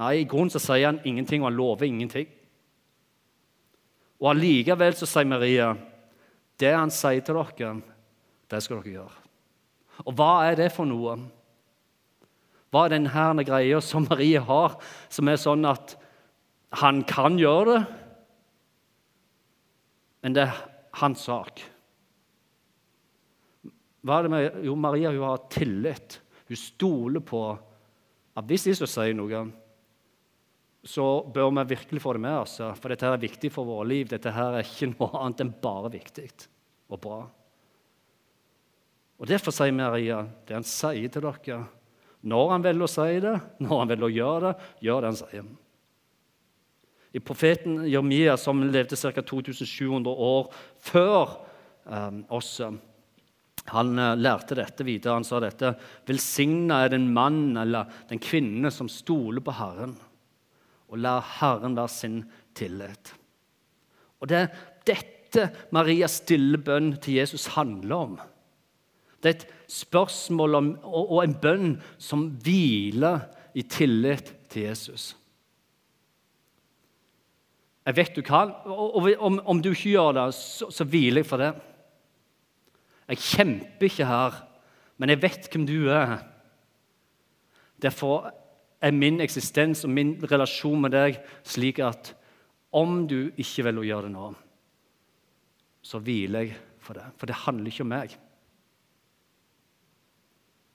Nei, 0.00 0.14
i 0.20 0.28
grunnen 0.28 0.50
så 0.50 0.62
sier 0.62 0.88
han 0.88 1.02
ingenting, 1.06 1.42
og 1.42 1.52
han 1.52 1.58
lover 1.58 1.86
ingenting. 1.86 2.30
Og 4.22 4.32
allikevel 4.32 4.96
så 4.98 5.06
sier 5.08 5.28
Maria 5.28 5.74
det 6.62 6.70
han 6.74 6.92
sier 6.94 7.22
til 7.26 7.38
dere, 7.38 7.74
det 8.50 8.60
skal 8.62 8.80
dere 8.80 8.94
gjøre. 8.98 9.22
Og 10.06 10.14
hva 10.18 10.32
er 10.48 10.58
det 10.58 10.70
for 10.74 10.88
noe? 10.88 11.16
Hva 12.74 12.86
er 12.86 12.96
denne 12.96 13.44
greia 13.46 13.78
som 13.82 14.06
Maria 14.08 14.42
har, 14.42 14.78
som 15.12 15.30
er 15.30 15.38
sånn 15.38 15.66
at 15.68 15.94
han 16.80 17.04
kan 17.06 17.38
gjøre 17.38 17.76
det, 17.76 17.82
men 20.24 20.34
det 20.34 20.46
er 20.48 20.62
hans 20.98 21.26
sak? 21.28 21.62
Hva 24.04 24.18
er 24.18 24.26
det 24.26 24.32
med, 24.32 24.56
jo, 24.66 24.74
Maria 24.76 25.12
hun 25.14 25.22
har 25.24 25.46
tillit. 25.52 26.18
Hun 26.50 26.58
stoler 26.60 27.22
på 27.24 27.44
at 28.34 28.48
hvis 28.50 28.66
Jesus 28.68 28.92
sier 28.92 29.14
noe, 29.16 29.44
så 30.84 31.06
bør 31.32 31.50
vi 31.56 31.64
virkelig 31.74 32.02
få 32.04 32.12
det 32.16 32.24
med 32.26 32.36
oss. 32.42 32.58
For 32.80 32.92
dette 32.92 33.08
er 33.08 33.22
viktig 33.22 33.50
for 33.52 33.68
våre 33.68 33.86
liv. 33.88 34.08
Dette 34.10 34.32
her 34.34 34.58
er 34.58 34.66
ikke 34.66 34.90
noe 34.92 35.10
annet 35.22 35.40
enn 35.44 35.54
bare 35.62 35.90
viktig 35.94 36.28
og 36.92 37.00
bra. 37.00 37.22
Og 39.20 39.30
Derfor 39.30 39.54
sier 39.54 39.72
Maria 39.72 40.20
det 40.44 40.56
han 40.58 40.66
sier 40.68 41.08
til 41.12 41.24
dere. 41.24 41.62
Når 42.24 42.50
han 42.54 42.64
velger 42.64 42.86
å 42.86 42.90
si 42.90 43.20
det, 43.20 43.34
når 43.64 43.80
han 43.80 43.92
velger 43.92 44.08
å 44.08 44.14
gjøre 44.14 44.46
det, 44.46 44.72
gjør 44.86 45.00
det 45.00 45.10
han 45.12 45.20
sier. 45.20 45.52
I 47.14 47.20
profeten 47.22 47.84
Jeremia, 47.86 48.34
som 48.40 48.62
levde 48.64 48.98
ca. 48.98 49.22
2700 49.22 50.10
år 50.10 50.48
før 50.82 51.36
eh, 51.86 52.16
oss, 52.34 52.56
han 53.70 53.98
eh, 53.98 54.16
lærte 54.18 54.56
dette 54.58 54.86
videre. 54.86 55.20
Han 55.20 55.26
sa 55.26 55.38
dette 55.44 55.76
Velsigna 56.08 56.82
er 56.84 56.96
den 56.96 57.06
mann 57.14 57.54
eller 57.60 57.92
den 58.10 58.20
kvinne 58.22 58.72
som 58.74 58.90
stoler 58.90 59.44
på 59.44 59.54
Herren, 59.54 59.94
og 60.94 61.02
lar 61.02 61.24
Herren 61.40 61.74
være 61.76 61.90
sin 61.90 62.20
tillit. 62.54 63.10
Og 64.22 64.30
Det 64.30 64.38
er 64.38 64.62
dette 64.86 65.48
Marias 65.74 66.20
stille 66.22 66.60
bønn 66.62 66.94
til 67.02 67.18
Jesus 67.18 67.48
handler 67.56 67.96
om. 67.96 68.14
Det 69.18 69.30
er 69.30 69.36
et 69.40 69.72
spørsmål 69.72 70.54
om, 70.54 70.70
og, 70.84 71.12
og 71.16 71.20
en 71.24 71.34
bønn 71.40 71.74
som 71.98 72.28
hviler 72.44 73.24
i 73.56 73.64
tillit 73.66 74.30
til 74.52 74.68
Jesus. 74.68 75.14
Jeg 77.84 77.96
vet 77.96 78.16
du 78.16 78.22
kan, 78.24 78.52
og 78.64 79.10
om, 79.18 79.40
om 79.44 79.60
du 79.60 79.72
ikke 79.72 79.96
gjør 79.96 80.14
det, 80.16 80.28
så, 80.36 80.70
så 80.72 80.86
hviler 80.88 81.20
jeg 81.20 81.28
for 81.28 81.42
det. 81.42 81.50
Jeg 83.08 83.20
kjemper 83.20 83.88
ikke 83.90 84.08
her, 84.08 84.38
men 84.96 85.12
jeg 85.12 85.22
vet 85.24 85.50
hvem 85.50 85.66
du 85.68 85.90
er. 85.92 86.14
Derfor 87.82 88.30
er 88.84 88.92
min 88.94 89.22
eksistens 89.24 89.84
og 89.86 89.92
min 89.94 90.14
relasjon 90.20 90.82
med 90.84 90.92
deg 90.94 91.18
slik 91.46 91.80
at 91.84 92.12
om 92.74 93.04
du 93.08 93.30
ikke 93.40 93.64
velger 93.68 93.80
å 93.80 93.88
gjøre 93.88 94.08
det 94.08 94.14
nå, 94.16 94.28
så 95.84 96.00
hviler 96.02 96.48
jeg 96.48 96.58
for 96.84 96.98
det. 96.98 97.06
For 97.20 97.30
det 97.30 97.42
handler 97.44 97.70
ikke 97.70 97.84
om 97.86 97.92
meg. 97.94 98.16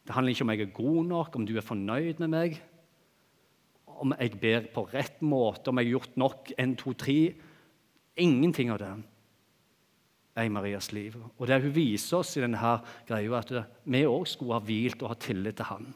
Det 0.09 0.15
handler 0.15 0.33
ikke 0.33 0.45
om 0.45 0.51
jeg 0.53 0.63
er 0.65 0.73
god 0.79 1.03
nok, 1.05 1.35
om 1.37 1.45
du 1.45 1.53
er 1.57 1.65
fornøyd 1.65 2.21
med 2.23 2.31
meg, 2.33 2.57
om 3.99 4.15
jeg 4.15 4.39
ber 4.41 4.69
på 4.73 4.87
rett 4.93 5.19
måte, 5.21 5.69
om 5.69 5.77
jeg 5.77 5.89
har 5.89 5.97
gjort 5.97 6.19
nok 6.23 6.51
en, 6.57 6.75
to, 6.79 6.95
tre. 6.97 7.19
Ingenting 8.19 8.71
av 8.73 8.79
det 8.81 8.93
er 10.39 10.47
i 10.47 10.53
Marias 10.53 10.89
liv. 10.95 11.17
Og 11.37 11.47
det 11.49 11.59
hun 11.61 11.75
viser 11.75 12.21
oss 12.21 12.35
i 12.37 12.43
denne 12.43 12.73
greia, 13.07 13.27
er 13.27 13.37
at 13.41 13.83
vi 13.83 14.05
òg 14.07 14.25
skulle 14.29 14.57
ha 14.57 14.65
hvilt 14.65 15.03
og 15.03 15.11
ha 15.11 15.19
tillit 15.19 15.59
til 15.59 15.69
Han. 15.69 15.89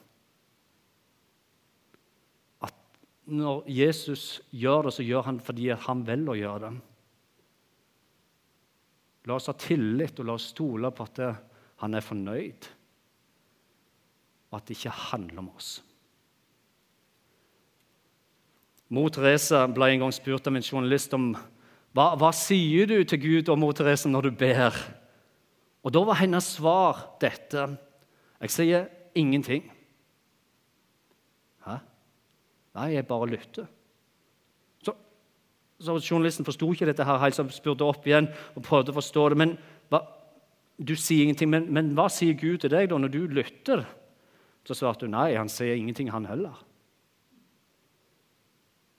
At 2.67 2.75
når 3.25 3.63
Jesus 3.71 4.41
gjør 4.51 4.87
det, 4.87 4.93
så 4.97 5.05
gjør 5.05 5.27
han 5.29 5.39
fordi 5.43 5.69
han 5.85 6.03
velger 6.07 6.33
å 6.33 6.39
gjøre 6.39 6.65
det. 6.65 6.73
La 9.29 9.37
oss 9.37 9.47
ha 9.47 9.55
tillit 9.55 10.19
og 10.19 10.27
la 10.27 10.35
oss 10.35 10.49
stole 10.51 10.91
på 10.91 11.05
at 11.07 11.21
han 11.83 11.95
er 11.95 12.03
fornøyd, 12.03 12.67
og 14.51 14.57
at 14.59 14.67
det 14.67 14.75
ikke 14.77 14.97
handler 15.11 15.43
om 15.45 15.49
oss. 15.55 15.77
Mor 18.93 19.09
Therese 19.09 19.63
ble 19.73 19.89
en 19.89 20.03
gang 20.03 20.13
spurt 20.13 20.47
av 20.49 20.57
en 20.57 20.65
journalist 20.65 21.15
om 21.17 21.31
hva, 21.93 22.11
hva 22.19 22.29
sier 22.35 22.89
du 22.89 22.99
til 23.07 23.21
Gud 23.21 23.49
og 23.49 23.59
mor 23.61 23.73
Therese 23.77 24.09
når 24.09 24.27
du 24.27 24.37
ber? 24.37 24.75
Og 25.83 25.93
Da 25.93 26.03
var 26.05 26.19
hennes 26.19 26.45
svar 26.57 26.99
dette. 27.21 27.67
Jeg 28.43 28.53
sier 28.53 28.85
ingenting. 29.15 29.65
Nei, 32.73 32.93
jeg 32.95 33.05
bare 33.09 33.29
lytter. 33.29 33.69
Så, 34.83 34.95
så 35.83 35.97
Journalisten 36.01 36.47
forsto 36.47 36.71
ikke 36.73 36.89
dette, 36.89 37.05
her, 37.05 37.35
så 37.35 37.45
spurte 37.53 37.85
opp 37.85 38.07
igjen 38.09 38.31
og 38.55 38.65
prøvde 38.65 38.93
å 38.93 38.97
forstå 38.97 39.27
det. 39.33 39.39
Men 39.43 39.55
hva, 39.93 40.01
du 40.81 40.95
sier 40.97 41.27
ingenting, 41.27 41.51
men, 41.53 41.69
men 41.73 41.93
hva 41.97 42.09
sier 42.11 42.37
Gud 42.39 42.63
til 42.63 42.73
deg 42.73 42.89
da 42.89 42.99
når 42.99 43.13
du 43.13 43.21
lytter? 43.29 43.85
Så 44.65 44.77
svarte 44.79 45.05
hun 45.05 45.13
nei, 45.13 45.33
han 45.35 45.51
sier 45.51 45.75
ingenting, 45.77 46.09
han 46.13 46.25
heller. 46.29 46.55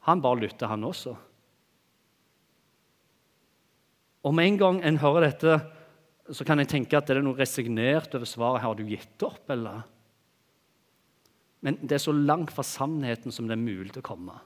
Han 0.05 0.21
bare 0.23 0.45
lytter, 0.45 0.69
han 0.69 0.85
også. 0.85 1.15
Og 4.25 4.35
med 4.37 4.53
en 4.53 4.61
gang 4.61 4.83
en 4.85 5.01
hører 5.01 5.31
dette, 5.31 5.57
så 6.33 6.45
kan 6.47 6.61
en 6.61 6.69
tenke 6.69 6.97
at 6.97 7.09
det 7.09 7.19
er 7.19 7.25
noe 7.25 7.37
resignert 7.37 8.15
over 8.17 8.29
svaret. 8.29 8.63
Har 8.65 8.77
du 8.77 8.85
gitt 8.89 9.25
opp, 9.27 9.43
eller? 9.53 9.83
Men 11.65 11.79
det 11.81 11.97
er 11.97 12.05
så 12.05 12.13
langt 12.13 12.53
fra 12.53 12.65
sannheten 12.67 13.33
som 13.33 13.49
det 13.49 13.57
er 13.57 13.63
mulig 13.63 13.95
å 13.97 14.05
komme. 14.05 14.37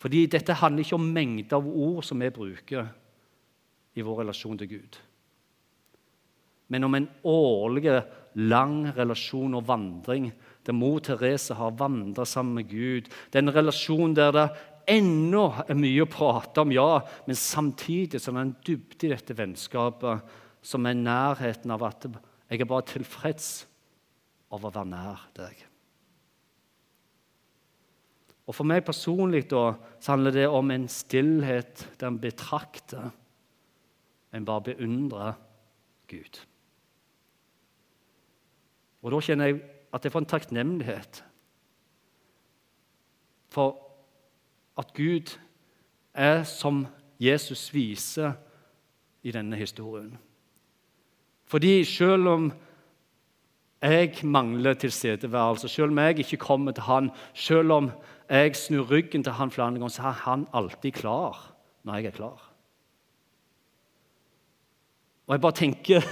Fordi 0.00 0.24
dette 0.32 0.56
handler 0.56 0.86
ikke 0.86 0.96
om 0.96 1.10
mengder 1.12 1.58
av 1.58 1.66
ord 1.68 2.04
som 2.06 2.22
vi 2.22 2.30
bruker 2.32 2.88
i 3.98 4.04
vår 4.06 4.22
relasjon 4.22 4.60
til 4.60 4.70
Gud. 4.70 4.98
Men 6.70 6.86
om 6.86 6.94
en 6.94 7.08
årlig, 7.26 7.90
lang 8.38 8.84
relasjon 8.94 9.56
og 9.58 9.66
vandring 9.66 10.28
der 10.66 10.76
mor 10.76 11.00
Therese 11.02 11.56
har 11.58 11.74
vandret 11.74 12.30
sammen 12.30 12.60
med 12.60 12.68
Gud. 12.70 13.08
Det 13.10 13.40
er 13.40 13.42
en 13.42 13.56
relasjon 13.56 14.14
der 14.14 14.30
det 14.36 14.46
ennå 14.90 15.48
er 15.66 15.78
mye 15.78 16.04
å 16.04 16.10
prate 16.10 16.62
om, 16.62 16.70
ja, 16.74 17.00
men 17.26 17.38
samtidig 17.38 18.20
så 18.22 18.32
er 18.32 18.44
en 18.44 18.54
dybde 18.66 19.08
i 19.08 19.12
dette 19.12 19.36
vennskapet 19.36 20.30
som 20.62 20.86
er 20.86 20.98
nærheten 20.98 21.74
av 21.74 21.84
at 21.88 22.06
jeg 22.06 22.62
er 22.62 22.70
bare 22.70 22.88
tilfreds 22.88 23.50
av 24.50 24.64
å 24.64 24.70
være 24.70 24.88
nær 24.90 25.26
deg. 25.36 25.66
Og 28.50 28.56
For 28.56 28.66
meg 28.66 28.82
personlig 28.82 29.44
da, 29.50 29.76
så 30.02 30.16
handler 30.16 30.34
det 30.34 30.46
om 30.50 30.70
en 30.74 30.88
stillhet 30.90 31.84
der 32.00 32.08
en 32.10 32.18
betrakter, 32.18 33.12
en 34.34 34.46
bare 34.46 34.72
beundrer 34.72 35.36
Gud. 36.10 36.40
Og 39.02 39.12
Da 39.14 39.20
kjenner 39.22 39.46
jeg 39.46 39.60
at 39.94 40.04
jeg 40.04 40.12
får 40.12 40.24
en 40.24 40.32
takknemlighet 40.32 41.22
for 43.50 43.78
at 44.78 44.92
Gud 44.94 45.38
er 46.14 46.42
som 46.44 46.84
Jesus 47.20 47.68
viser 47.74 48.32
i 49.22 49.32
denne 49.34 49.56
historien. 49.56 50.18
Fordi 51.50 51.84
selv 51.84 52.28
om 52.28 52.52
jeg 53.82 54.12
mangler 54.24 54.74
tilstedeværelse, 54.74 55.68
selv 55.68 55.90
om 55.90 55.98
jeg 55.98 56.18
ikke 56.18 56.36
kommer 56.36 56.72
til 56.72 56.82
han, 56.82 57.10
selv 57.34 57.72
om 57.72 57.90
jeg 58.28 58.56
snur 58.56 58.90
ryggen 58.90 59.24
til 59.24 59.32
han 59.32 59.50
flere 59.50 59.72
ganger, 59.72 59.88
så 59.88 60.02
er 60.02 60.22
han 60.26 60.46
alltid 60.52 60.92
klar 60.92 61.38
når 61.82 61.94
jeg 61.94 62.06
er 62.06 62.10
klar. 62.10 62.50
Og 65.26 65.34
jeg 65.34 65.40
bare 65.40 65.52
tenker 65.52 66.04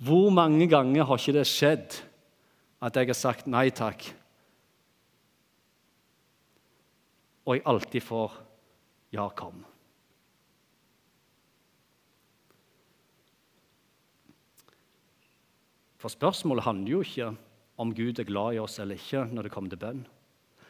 Hvor 0.00 0.30
mange 0.30 0.64
ganger 0.68 1.04
har 1.04 1.18
ikke 1.18 1.32
det 1.36 1.46
skjedd 1.46 1.98
at 2.80 2.96
jeg 2.96 3.10
har 3.10 3.18
sagt 3.18 3.50
nei 3.52 3.66
takk 3.68 4.06
og 7.44 7.56
jeg 7.56 7.66
alltid 7.66 8.00
får 8.00 8.32
'ja, 9.12 9.28
kom'. 9.28 9.69
For 16.00 16.12
spørsmålet 16.12 16.64
handler 16.64 16.94
jo 16.94 17.02
ikke 17.04 17.28
om 17.80 17.92
Gud 17.96 18.18
er 18.18 18.28
glad 18.28 18.56
i 18.56 18.62
oss 18.62 18.78
eller 18.80 18.96
ikke 18.96 19.26
når 19.28 19.46
det 19.46 19.52
kommer 19.52 19.72
til 19.72 19.80
bønn. 19.80 20.00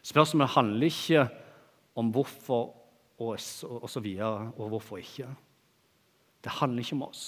Spørsmålet 0.02 0.54
handler 0.56 0.90
ikke 0.90 1.24
om 1.98 2.10
hvorfor 2.14 2.74
og, 3.20 3.36
og 3.68 3.88
så 3.90 4.00
videre, 4.00 4.50
og 4.56 4.70
hvorfor 4.72 4.96
ikke. 4.96 5.28
Det 6.40 6.52
handler 6.60 6.82
ikke 6.82 6.96
om 6.96 7.02
oss. 7.10 7.24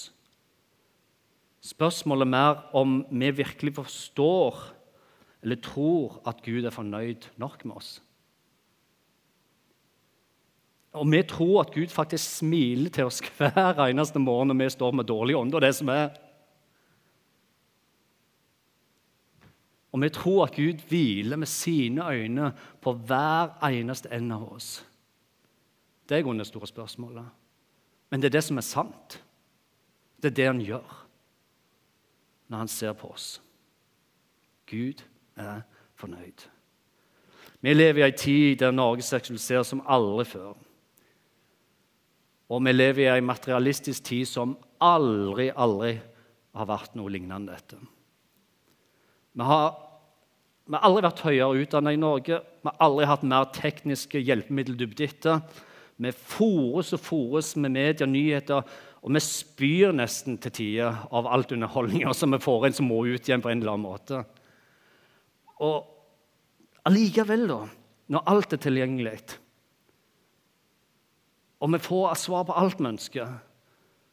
Spørsmålet 1.63 2.27
er 2.27 2.33
mer 2.33 2.63
om 2.75 3.03
vi 3.11 3.29
virkelig 3.43 3.75
forstår 3.77 4.63
eller 5.43 5.59
tror 5.63 6.21
at 6.27 6.41
Gud 6.43 6.65
er 6.65 6.75
fornøyd 6.75 7.29
nok 7.37 7.65
med 7.67 7.77
oss. 7.77 7.93
Og 10.93 11.09
vi 11.09 11.23
tror 11.25 11.63
at 11.63 11.73
Gud 11.75 11.89
faktisk 11.89 12.39
smiler 12.39 12.91
til 12.91 13.09
oss 13.09 13.23
hver 13.39 13.79
eneste 13.87 14.21
morgen 14.23 14.53
når 14.53 14.61
vi 14.65 14.71
står 14.75 14.93
med 14.97 15.09
dårlig 15.09 15.37
ånde. 15.37 15.55
og 15.55 15.63
det 15.65 15.75
som 15.75 15.89
er. 15.89 16.11
Og 19.93 20.01
vi 20.01 20.09
tror 20.09 20.47
at 20.47 20.57
Gud 20.57 20.81
hviler 20.89 21.37
med 21.37 21.47
sine 21.47 22.09
øyne 22.09 22.53
på 22.81 22.93
hver 22.93 23.59
eneste 23.69 24.09
en 24.13 24.33
av 24.33 24.47
oss. 24.53 24.87
Det 26.09 26.19
er 26.19 26.33
det 26.33 26.47
store 26.47 26.67
spørsmålet. 26.67 27.25
Men 28.11 28.21
det 28.21 28.29
er 28.29 28.39
det 28.39 28.45
som 28.45 28.57
er 28.57 28.67
sant. 28.67 29.23
Det 30.23 30.31
er 30.31 30.35
det 30.37 30.47
han 30.47 30.61
gjør 30.61 30.99
når 32.49 32.59
han 32.59 32.69
ser 32.69 32.93
på 32.93 33.09
oss. 33.09 33.41
Gud 34.67 35.01
er 35.37 35.63
fornøyd. 35.97 36.49
Vi 37.61 37.75
lever 37.75 38.05
i 38.05 38.11
en 38.11 38.19
tid 38.19 38.57
der 38.61 38.71
Norge 38.71 39.03
seksualiseres 39.03 39.67
som 39.73 39.83
aldri 39.87 40.25
før. 40.25 40.53
Og 42.49 42.65
vi 42.65 42.73
lever 42.73 43.15
i 43.15 43.19
en 43.19 43.25
materialistisk 43.25 44.05
tid 44.05 44.27
som 44.29 44.57
aldri, 44.81 45.49
aldri 45.57 45.95
har 46.53 46.69
vært 46.69 46.97
noe 46.99 47.13
lignende 47.13 47.55
dette. 47.55 47.79
Vi 49.33 49.49
har, 49.49 49.75
vi 50.69 50.77
har 50.77 50.87
aldri 50.89 51.05
vært 51.07 51.25
høyere 51.27 51.65
utdannet 51.65 51.97
i 51.97 52.01
Norge. 52.01 52.41
Vi 52.63 52.69
har 52.71 52.81
aldri 52.87 53.09
hatt 53.09 53.27
mer 53.27 53.49
tekniske 53.57 54.23
hjelpemiddeldybde 54.23 55.07
etter. 55.09 55.45
Vi 56.03 56.13
fòres 56.13 56.93
og 56.97 57.03
fòres 57.05 57.55
med 57.63 57.75
media 57.77 58.09
nyheter, 58.09 58.65
og 59.03 59.15
vi 59.15 59.23
spyr 59.23 59.95
nesten 59.97 60.39
til 60.43 60.55
tider 60.55 61.05
av 61.11 61.29
alt 61.31 61.55
underholdninga 61.55 62.13
som 62.19 62.35
vi 62.35 62.43
får 62.43 62.69
inn 62.69 62.79
som 62.79 62.91
må 62.91 63.03
ut 63.07 63.29
igjen 63.29 63.43
på 63.45 63.53
en 63.53 63.63
eller 63.63 63.77
annen 63.77 63.89
måte. 63.89 64.25
Og 65.63 65.89
allikevel, 66.89 67.47
da, 67.51 67.63
når 68.13 68.29
alt 68.33 68.55
er 68.57 68.63
tilgjengelig 68.63 69.17
og 71.63 71.71
vi 71.71 71.79
får 71.79 72.17
svar 72.19 72.47
på 72.49 72.57
alt 72.59 72.81
vi 72.81 72.91
ønsker. 72.91 73.35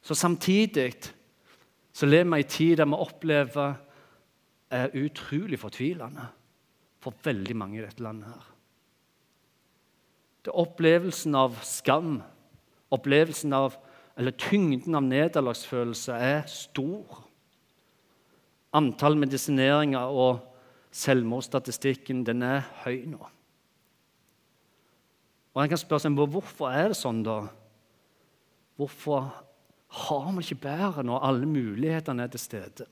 Så 0.02 0.14
samtidig 0.14 0.92
så 1.92 2.06
lever 2.06 2.36
vi 2.36 2.44
i 2.44 2.48
tid 2.48 2.76
der 2.78 2.86
vi 2.86 3.00
opplever 3.02 3.74
er 4.70 4.94
utrolig 4.94 5.58
fortvilende 5.60 6.28
for 7.00 7.16
veldig 7.24 7.56
mange 7.56 7.78
i 7.80 7.84
dette 7.84 8.02
landet. 8.04 8.28
her. 8.28 8.50
Det 10.40 10.52
er 10.52 10.60
opplevelsen 10.62 11.34
av 11.36 11.58
skam, 11.66 12.20
opplevelsen 12.92 13.52
av, 13.52 13.76
eller 14.16 14.36
tyngden 14.40 14.96
av 14.96 15.04
nederlagsfølelse, 15.04 16.14
er 16.16 16.46
stor. 16.48 17.24
Antall 18.76 19.18
medisineringer 19.20 20.14
og 20.14 20.40
selvmordsstatistikken 20.94 22.24
den 22.26 22.42
er 22.46 22.64
høy 22.84 23.04
nå. 23.10 23.20
Og 25.50 25.62
en 25.62 25.70
kan 25.70 25.80
spørre 25.80 26.06
seg 26.06 26.16
hvorfor 26.16 26.70
er 26.70 26.92
det 26.92 26.98
sånn, 26.98 27.24
da? 27.26 27.42
Hvorfor 28.78 29.28
har 30.06 30.28
vi 30.36 30.44
ikke 30.46 30.62
bedre 30.62 31.04
når 31.04 31.26
alle 31.26 31.48
mulighetene 31.50 32.24
er 32.24 32.32
til 32.32 32.42
stede? 32.42 32.86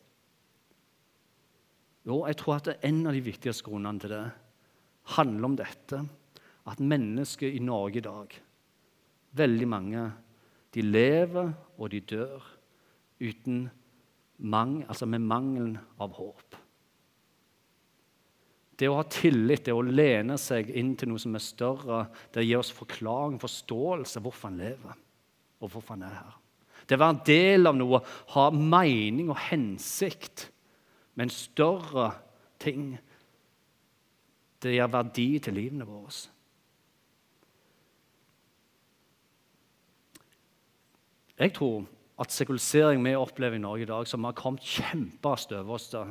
Jo, 2.09 2.23
jeg 2.25 2.39
tror 2.41 2.57
at 2.57 2.71
en 2.89 3.03
av 3.07 3.13
de 3.13 3.21
viktigste 3.21 3.67
grunnene 3.67 4.01
til 4.01 4.15
det 4.15 4.27
handler 5.17 5.49
om 5.51 5.57
dette. 5.59 6.01
At 6.69 6.81
mennesker 6.81 7.53
i 7.53 7.61
Norge 7.65 8.01
i 8.01 8.05
dag, 8.05 8.33
veldig 9.37 9.69
mange, 9.69 10.07
de 10.75 10.85
lever 10.85 11.53
og 11.79 11.91
de 11.93 12.01
dør 12.05 12.45
uten 13.21 13.67
mang, 14.39 14.83
altså 14.87 15.09
med 15.09 15.25
mangelen 15.25 15.79
av 16.01 16.17
håp. 16.17 16.59
Det 18.79 18.87
å 18.87 18.99
ha 19.01 19.07
tillit, 19.11 19.65
det 19.67 19.75
å 19.75 19.83
lene 19.83 20.37
seg 20.39 20.69
inn 20.71 20.93
til 20.97 21.11
noe 21.11 21.21
som 21.21 21.35
er 21.35 21.43
større, 21.43 22.03
det 22.35 22.45
gir 22.47 22.61
oss 22.61 22.71
forklaring, 22.71 23.41
forståelse, 23.43 24.23
hvorfor 24.23 24.53
han 24.53 24.61
lever, 24.61 25.01
og 25.59 25.73
hvorfor 25.73 25.97
han 25.97 26.05
er 26.07 26.15
her. 26.21 26.37
Det 26.87 26.95
å 26.95 27.03
være 27.03 27.17
en 27.17 27.25
del 27.27 27.69
av 27.69 27.77
noe, 27.77 28.05
ha 28.37 28.45
mening 28.55 29.33
og 29.33 29.41
hensikt 29.49 30.47
med 31.19 31.27
en 31.27 31.35
større 31.35 32.13
ting, 32.63 32.93
det 34.63 34.77
gir 34.77 34.91
verdi 34.91 35.41
til 35.43 35.57
livene 35.59 35.87
våre. 35.87 36.13
Jeg 41.39 41.55
tror 41.57 41.89
at 42.23 42.35
sekulisering 42.35 43.03
vi 43.03 43.17
opplever 43.19 43.59
i 43.59 43.63
Norge 43.63 43.83
i 43.83 43.91
dag, 43.91 44.07
som 44.07 44.25
har 44.25 44.37
kommet 44.39 44.63
kjempest 44.63 45.53
over 45.59 45.75
oss 45.75 45.89
da, 45.91 46.05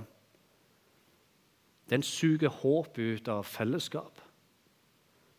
den 1.87 2.03
suger 2.03 2.51
håp 2.51 2.99
ut 2.99 3.31
av 3.31 3.45
fellesskap. 3.47 4.19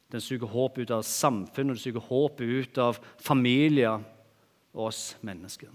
Den 0.08 0.24
suger 0.24 0.48
håp 0.48 0.78
ut 0.80 0.90
av 0.96 1.04
samfunnet, 1.04 1.76
den 1.76 1.82
suger 1.82 2.08
håp 2.08 2.40
ut 2.40 2.80
av 2.80 2.96
familier 3.20 4.00
og 4.72 4.88
oss 4.88 5.02
mennesker. 5.20 5.68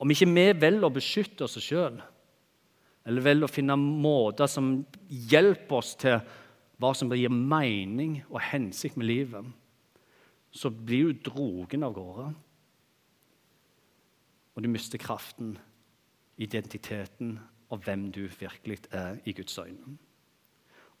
Om 0.00 0.10
ikke 0.12 0.32
vi 0.32 0.48
velger 0.56 0.88
å 0.88 0.92
beskytte 0.92 1.44
oss 1.44 1.60
sjøl, 1.60 2.00
eller 3.04 3.24
velger 3.24 3.48
å 3.48 3.52
finne 3.52 3.76
måter 3.76 4.48
som 4.48 4.78
hjelper 5.08 5.76
oss 5.76 5.92
til 6.00 6.18
hva 6.80 6.90
som 6.96 7.12
gir 7.14 7.32
mening 7.32 8.18
og 8.30 8.40
hensikt 8.50 8.96
med 8.98 9.08
livet, 9.08 9.46
så 10.54 10.70
blir 10.70 11.12
du 11.12 11.28
drogen 11.30 11.84
av 11.86 11.94
gårde. 11.96 12.26
Og 14.54 14.62
du 14.62 14.70
mister 14.70 15.00
kraften, 15.02 15.56
identiteten 16.38 17.36
og 17.72 17.82
hvem 17.84 18.08
du 18.14 18.24
virkelig 18.26 18.84
er 18.94 19.18
i 19.26 19.34
Guds 19.34 19.58
øyne. 19.58 19.96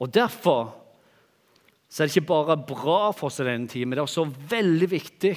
Og 0.02 0.10
Derfor 0.14 0.74
så 1.88 2.02
er 2.02 2.08
det 2.08 2.16
ikke 2.16 2.32
bare 2.32 2.56
bra 2.66 3.12
for 3.14 3.28
oss 3.28 3.38
i 3.38 3.46
denne 3.46 3.70
tiden, 3.70 3.88
men 3.88 3.96
det 3.96 4.02
er 4.02 4.08
også 4.08 4.24
veldig 4.50 4.88
viktig 4.90 5.34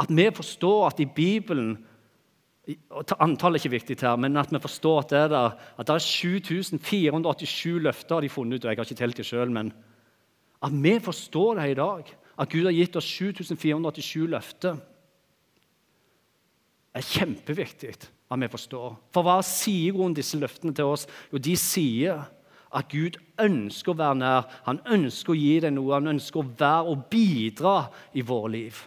at 0.00 0.08
vi 0.08 0.24
forstår 0.32 0.86
at 0.86 1.02
i 1.04 1.04
Bibelen 1.04 1.74
Antallet 3.18 3.58
er 3.58 3.64
ikke 3.64 3.72
viktig 3.72 3.96
her, 4.04 4.16
men 4.20 4.36
at 4.36 4.52
vi 4.52 4.60
forstår 4.60 4.98
at 5.00 5.10
det 5.10 5.18
er, 5.18 5.30
der, 5.32 5.54
at 5.78 5.86
det 5.88 5.94
er 5.94 6.04
7487 6.04 7.80
løfter 7.82 8.20
de 8.20 8.28
funnet 8.28 8.60
ut. 8.60 8.64
og 8.64 8.70
Jeg 8.70 8.78
har 8.78 8.84
ikke 8.84 8.98
telt 9.00 9.16
det 9.16 9.26
selv, 9.26 9.50
men 9.50 9.72
at 10.62 10.72
vi 10.72 10.98
forstår 11.00 11.54
det 11.54 11.70
i 11.70 11.74
dag. 11.74 12.16
At 12.40 12.48
Gud 12.48 12.64
har 12.64 12.72
gitt 12.72 12.96
oss 12.96 13.04
7487 13.04 14.28
løfter, 14.28 14.76
er 16.94 17.06
kjempeviktig 17.06 17.94
at 18.30 18.40
vi 18.40 18.48
forstår. 18.50 18.96
For 19.14 19.26
hva 19.26 19.40
sier 19.46 19.94
Gud 19.94 20.14
disse 20.14 20.38
løftene 20.38 20.74
til 20.74 20.90
oss? 20.90 21.06
Jo, 21.32 21.38
de 21.38 21.56
sier 21.58 22.24
at 22.70 22.90
Gud 22.90 23.18
ønsker 23.42 23.92
å 23.92 23.98
være 23.98 24.18
nær. 24.20 24.48
Han 24.66 24.80
ønsker 24.86 25.34
å 25.34 25.38
gi 25.38 25.58
deg 25.64 25.74
noe. 25.74 25.96
Han 25.96 26.12
ønsker 26.14 26.42
å 26.42 26.48
være 26.58 26.92
og 26.92 27.04
bidra 27.10 27.76
i 28.14 28.24
våre 28.26 28.52
liv. 28.54 28.80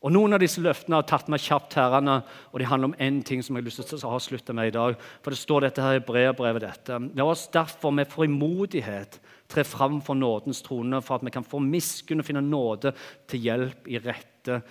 Og 0.00 0.14
Noen 0.14 0.32
av 0.32 0.40
disse 0.40 0.62
løftene 0.64 0.96
har 0.96 1.04
tatt 1.08 1.28
meg 1.28 1.42
kjapt 1.44 1.74
herrene, 1.76 2.22
og 2.52 2.60
de 2.60 2.68
handler 2.68 2.88
om 2.88 3.00
én 3.04 3.18
ting 3.26 3.42
som 3.44 3.56
jeg 3.56 3.60
har 3.60 3.66
lyst 3.68 3.82
til 3.84 4.00
å 4.00 4.14
avslutte 4.16 4.54
med 4.56 4.70
i 4.70 4.72
dag. 4.72 4.96
For 5.20 5.34
det 5.34 5.40
står 5.42 5.66
dette 5.66 5.84
her 5.84 5.98
i 5.98 6.04
brevbrevet. 6.04 6.62
dette. 6.64 7.00
La 7.16 7.26
oss 7.28 7.48
derfor 7.52 7.92
med 7.92 8.08
frimodighet 8.08 9.20
tre 9.50 9.64
fram 9.64 10.00
for 10.00 10.14
nådens 10.14 10.62
trone, 10.62 11.02
for 11.02 11.18
at 11.18 11.24
vi 11.24 11.34
kan 11.34 11.44
få 11.44 11.60
miskunn 11.60 12.20
og 12.20 12.24
finne 12.24 12.40
nåde 12.40 12.94
til 13.28 13.44
hjelp 13.44 13.88
i 13.88 13.98
rette 13.98 14.62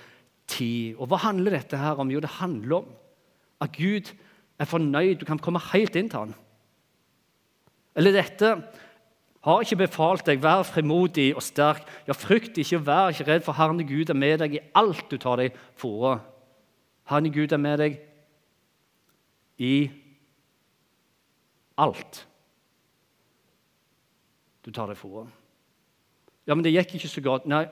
tid. 0.48 0.96
Og 0.98 1.08
Hva 1.08 1.22
handler 1.28 1.52
dette 1.52 1.78
her 1.78 2.00
om? 2.00 2.10
Jo, 2.10 2.20
det 2.20 2.40
handler 2.40 2.78
om 2.82 2.86
at 3.62 3.72
Gud 3.76 4.10
er 4.60 4.66
fornøyd. 4.66 5.20
Du 5.20 5.26
kan 5.26 5.40
komme 5.40 5.62
helt 5.74 5.96
inn 5.96 6.10
til 6.10 6.26
ham. 6.26 6.34
Eller 7.96 8.16
dette 8.16 8.56
har 9.46 9.64
ikke 9.64 9.80
befalt 9.86 10.26
deg, 10.28 10.42
vær 10.44 10.66
frimodig 10.68 11.30
og 11.36 11.44
sterk. 11.46 11.86
Ja, 12.08 12.16
frykt 12.18 12.60
ikke, 12.60 12.82
vær 12.84 13.14
ikke 13.14 13.28
redd, 13.30 13.46
for 13.46 13.56
Herren 13.56 13.80
Gud 13.88 14.12
er 14.12 14.18
med 14.18 14.42
deg 14.42 14.58
i 14.58 14.64
alt 14.78 15.06
du 15.12 15.18
tar 15.22 15.40
deg 15.40 15.56
for. 15.80 16.20
Herren 17.10 17.32
Gud 17.34 17.56
er 17.56 17.62
med 17.62 17.80
deg 17.80 18.00
i 19.64 19.74
alt 21.80 22.24
du 24.68 24.72
tar 24.76 24.92
deg 24.92 25.00
for. 25.00 25.30
Ja, 26.44 26.56
men 26.56 26.66
det 26.66 26.74
gikk 26.76 26.98
ikke 26.98 27.12
så 27.12 27.24
godt. 27.24 27.48
Nei, 27.48 27.64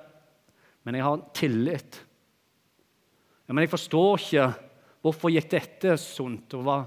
men 0.88 0.96
jeg 0.96 1.04
har 1.04 1.24
tillit 1.36 2.04
ja, 3.48 3.56
men 3.56 3.64
jeg 3.64 3.72
forstår 3.72 4.20
ikke 4.20 4.48
hvorfor 5.06 5.32
gikk 5.32 5.52
dette 5.54 5.96
sunt. 6.02 6.52
og 6.58 6.66
hva? 6.68 6.82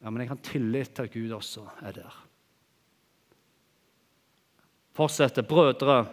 Ja, 0.00 0.08
men 0.08 0.22
jeg 0.22 0.30
har 0.32 0.40
tillit 0.40 0.94
til 0.96 1.04
at 1.04 1.12
Gud 1.12 1.34
også 1.36 1.66
er 1.84 1.98
der. 2.00 2.14
Fortsette. 4.98 5.42
Brødre, 5.46 6.06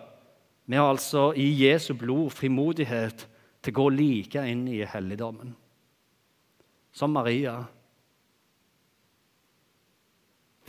vi 0.66 0.76
har 0.76 0.90
altså 0.90 1.32
i 1.34 1.48
Jesu 1.66 1.96
blod 1.98 2.30
frimodighet 2.30 3.26
til 3.66 3.74
å 3.74 3.78
gå 3.80 3.86
like 3.98 4.44
inn 4.46 4.68
i 4.70 4.84
helligdommen. 4.86 5.56
Som 6.94 7.16
Maria. 7.18 7.58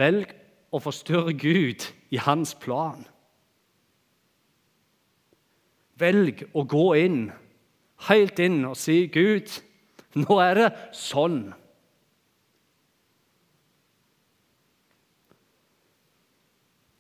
Velg 0.00 0.32
å 0.72 0.80
forstyrre 0.80 1.36
Gud 1.36 1.84
i 2.12 2.20
hans 2.20 2.54
plan. 2.56 3.04
Velg 6.00 6.46
å 6.56 6.64
gå 6.68 6.88
inn 7.00 7.20
helt 8.08 8.40
inn 8.40 8.64
og 8.68 8.76
si, 8.76 9.06
'Gud, 9.08 9.48
nå 10.16 10.40
er 10.40 10.54
det 10.54 10.72
sånn'. 10.92 11.54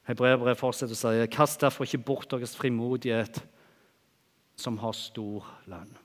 Hebreerbrevet 0.06 0.58
fortsetter 0.58 0.94
å 0.94 0.98
si, 0.98 1.26
'Kast 1.26 1.60
derfor 1.60 1.84
ikke 1.84 2.04
bort 2.04 2.30
deres 2.30 2.56
frimodighet, 2.56 3.42
som 4.56 4.78
har 4.78 4.92
stor 4.92 5.44
lønn'. 5.66 5.96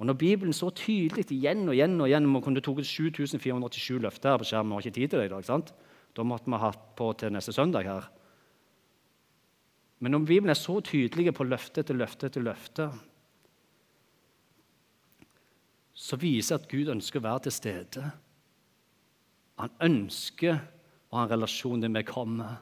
Og 0.00 0.06
Når 0.06 0.14
Bibelen 0.14 0.52
så 0.52 0.70
tydelig 0.70 1.30
igjen 1.30 1.68
og 1.68 1.74
igjen 1.74 2.00
og 2.00 2.08
igjen 2.08 2.34
Vi 2.34 2.40
kunne 2.40 2.60
tatt 2.60 2.86
7487 2.88 4.00
løfter 4.00 4.30
her 4.30 4.38
på 4.38 4.44
skjermen. 4.48 4.68
Vi 4.68 4.74
har 4.74 4.80
ikke 4.80 4.94
tid 4.94 5.10
til 5.10 5.18
det 5.20 5.26
i 5.26 5.34
dag. 5.34 5.44
sant? 5.44 5.72
Da 6.16 6.22
måtte 6.22 6.50
vi 6.50 6.56
hatt 6.56 6.96
på 6.96 7.12
til 7.18 7.30
neste 7.32 7.52
søndag. 7.52 7.84
her. 7.84 8.08
Men 10.00 10.12
når 10.12 10.18
Bibelen 10.18 10.50
er 10.50 10.54
så 10.54 10.80
tydelig 10.80 11.34
på 11.34 11.44
løfte 11.44 11.80
etter 11.80 11.94
løfte 11.94 12.26
etter 12.26 12.40
løfte, 12.40 12.90
så 15.92 16.16
viser 16.16 16.54
at 16.54 16.68
Gud 16.68 16.88
ønsker 16.88 17.20
å 17.20 17.22
være 17.22 17.42
til 17.44 17.52
stede. 17.52 18.12
Han 19.58 19.70
ønsker 19.80 20.56
å 21.12 21.16
ha 21.18 21.24
en 21.24 21.30
relasjon 21.34 21.82
der 21.82 21.92
vi 21.92 22.02
kommer 22.08 22.56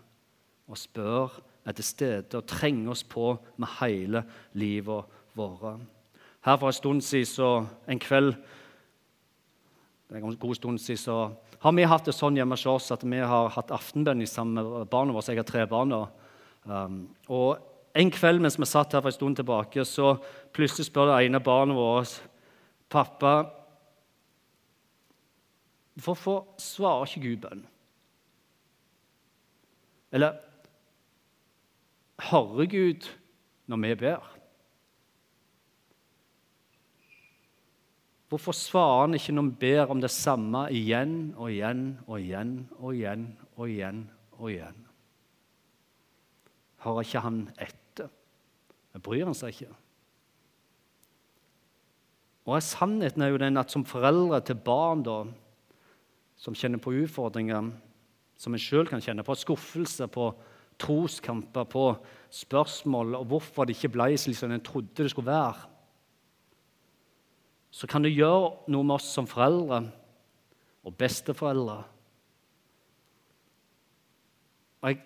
og 0.68 0.78
spør, 0.78 1.40
er 1.64 1.72
til 1.76 1.84
stede 1.84 2.38
og 2.38 2.46
trenger 2.48 2.92
oss 2.92 3.04
på 3.04 3.34
med 3.56 3.68
hele 3.80 4.22
livet 4.52 5.04
vårt. 5.36 5.80
Her 6.44 6.56
for 6.56 6.70
en 6.70 6.72
stund 6.72 7.00
siden, 7.04 7.26
så 7.26 7.66
en 7.88 8.00
kveld 8.00 8.34
en 10.14 10.36
god 10.36 10.54
stund 10.54 10.78
siden, 10.78 10.96
så 10.96 11.16
har 11.60 11.72
vi 11.76 11.84
hatt 11.84 12.06
det 12.08 12.14
sånn 12.16 12.36
hjemme 12.38 12.56
hos 12.56 12.66
oss 12.70 12.92
at 12.94 13.02
vi 13.04 13.18
har 13.20 13.50
hatt 13.52 13.72
aftenbønn 13.74 14.24
sammen 14.26 14.56
med 14.56 14.88
barna 14.88 15.12
våre. 15.12 15.26
Jeg 15.28 15.42
har 15.42 15.48
tre 15.48 15.66
barn. 15.68 15.92
Um, 16.64 17.02
og 17.28 17.58
en 17.98 18.12
kveld 18.14 18.40
mens 18.40 18.56
vi 18.58 18.68
satt 18.68 18.94
her 18.94 19.02
for 19.02 19.10
en 19.10 19.16
stund 19.18 19.36
tilbake, 19.36 19.84
så 19.84 20.14
plutselig 20.54 20.88
spør 20.88 21.10
det 21.10 21.26
ene 21.26 21.40
barnet 21.44 21.76
vårt 21.76 22.22
'Pappa, 22.88 23.50
hvorfor 25.94 26.46
svarer 26.56 27.04
ikke 27.04 27.28
Gud 27.28 27.36
bønn?' 27.42 27.66
Eller 30.12 30.38
hører 32.18 32.66
Gud 32.70 33.08
når 33.68 33.82
vi 33.84 33.94
ber? 33.94 34.34
Hvorfor 38.28 38.52
svarer 38.52 39.06
han 39.06 39.16
ikke 39.16 39.32
når 39.32 39.46
vi 39.48 39.56
ber 39.60 39.90
om 39.92 40.00
det 40.04 40.10
samme 40.12 40.66
igjen 40.74 41.32
og 41.36 41.48
igjen 41.48 41.84
og 42.06 42.20
igjen 42.20 42.54
og 42.76 42.92
igjen 42.92 43.26
og 43.56 43.68
igjen 43.70 44.02
og 44.36 44.50
igjen? 44.52 44.80
Hører 46.84 47.06
ikke 47.06 47.22
han 47.24 47.38
etter? 47.56 48.10
Men 48.92 49.04
bryr 49.04 49.24
han 49.24 49.36
seg 49.36 49.54
ikke? 49.56 49.72
Og 52.48 52.62
Sannheten 52.64 53.22
er 53.22 53.32
jo 53.32 53.40
den 53.40 53.60
at 53.60 53.72
som 53.72 53.84
foreldre 53.84 54.40
til 54.44 54.56
barn 54.64 55.02
da, 55.04 55.18
som 56.40 56.56
kjenner 56.56 56.80
på 56.80 56.94
utfordringer, 57.02 57.72
som 58.38 58.54
en 58.54 58.62
sjøl 58.62 58.88
kan 58.88 59.02
kjenne 59.04 59.24
på, 59.26 59.34
skuffelse, 59.36 60.06
på 60.08 60.30
troskamper, 60.78 61.66
på 61.68 61.84
spørsmål 62.30 63.16
og 63.18 63.26
hvorfor 63.30 63.66
det 63.66 63.76
ikke 63.76 63.94
ble 63.96 64.12
slik 64.20 64.36
som 64.38 64.52
en 64.52 64.64
trodde 64.64 65.02
det 65.02 65.10
skulle 65.12 65.30
være 65.32 65.68
så 67.70 67.86
kan 67.86 68.04
det 68.04 68.16
gjøre 68.16 68.70
noe 68.72 68.86
med 68.86 68.96
oss 68.96 69.10
som 69.12 69.28
foreldre 69.28 69.82
og 70.88 70.96
besteforeldre. 70.98 71.78
Og 74.82 74.90
jeg 74.90 75.00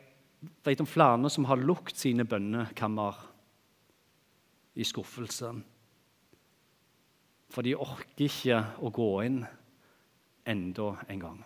vet 0.66 0.82
om 0.85 0.88
flere 0.88 1.30
som 1.32 1.48
har 1.50 1.61
lukket 1.61 1.98
sine 1.98 2.26
bønnekammer 2.28 3.18
i 4.78 4.87
skuffelse. 4.87 5.52
For 7.52 7.66
de 7.66 7.76
orker 7.76 8.28
ikke 8.28 8.62
å 8.80 8.92
gå 8.94 9.11
inn 9.26 9.42
enda 10.48 10.94
en 11.12 11.20
gang. 11.20 11.40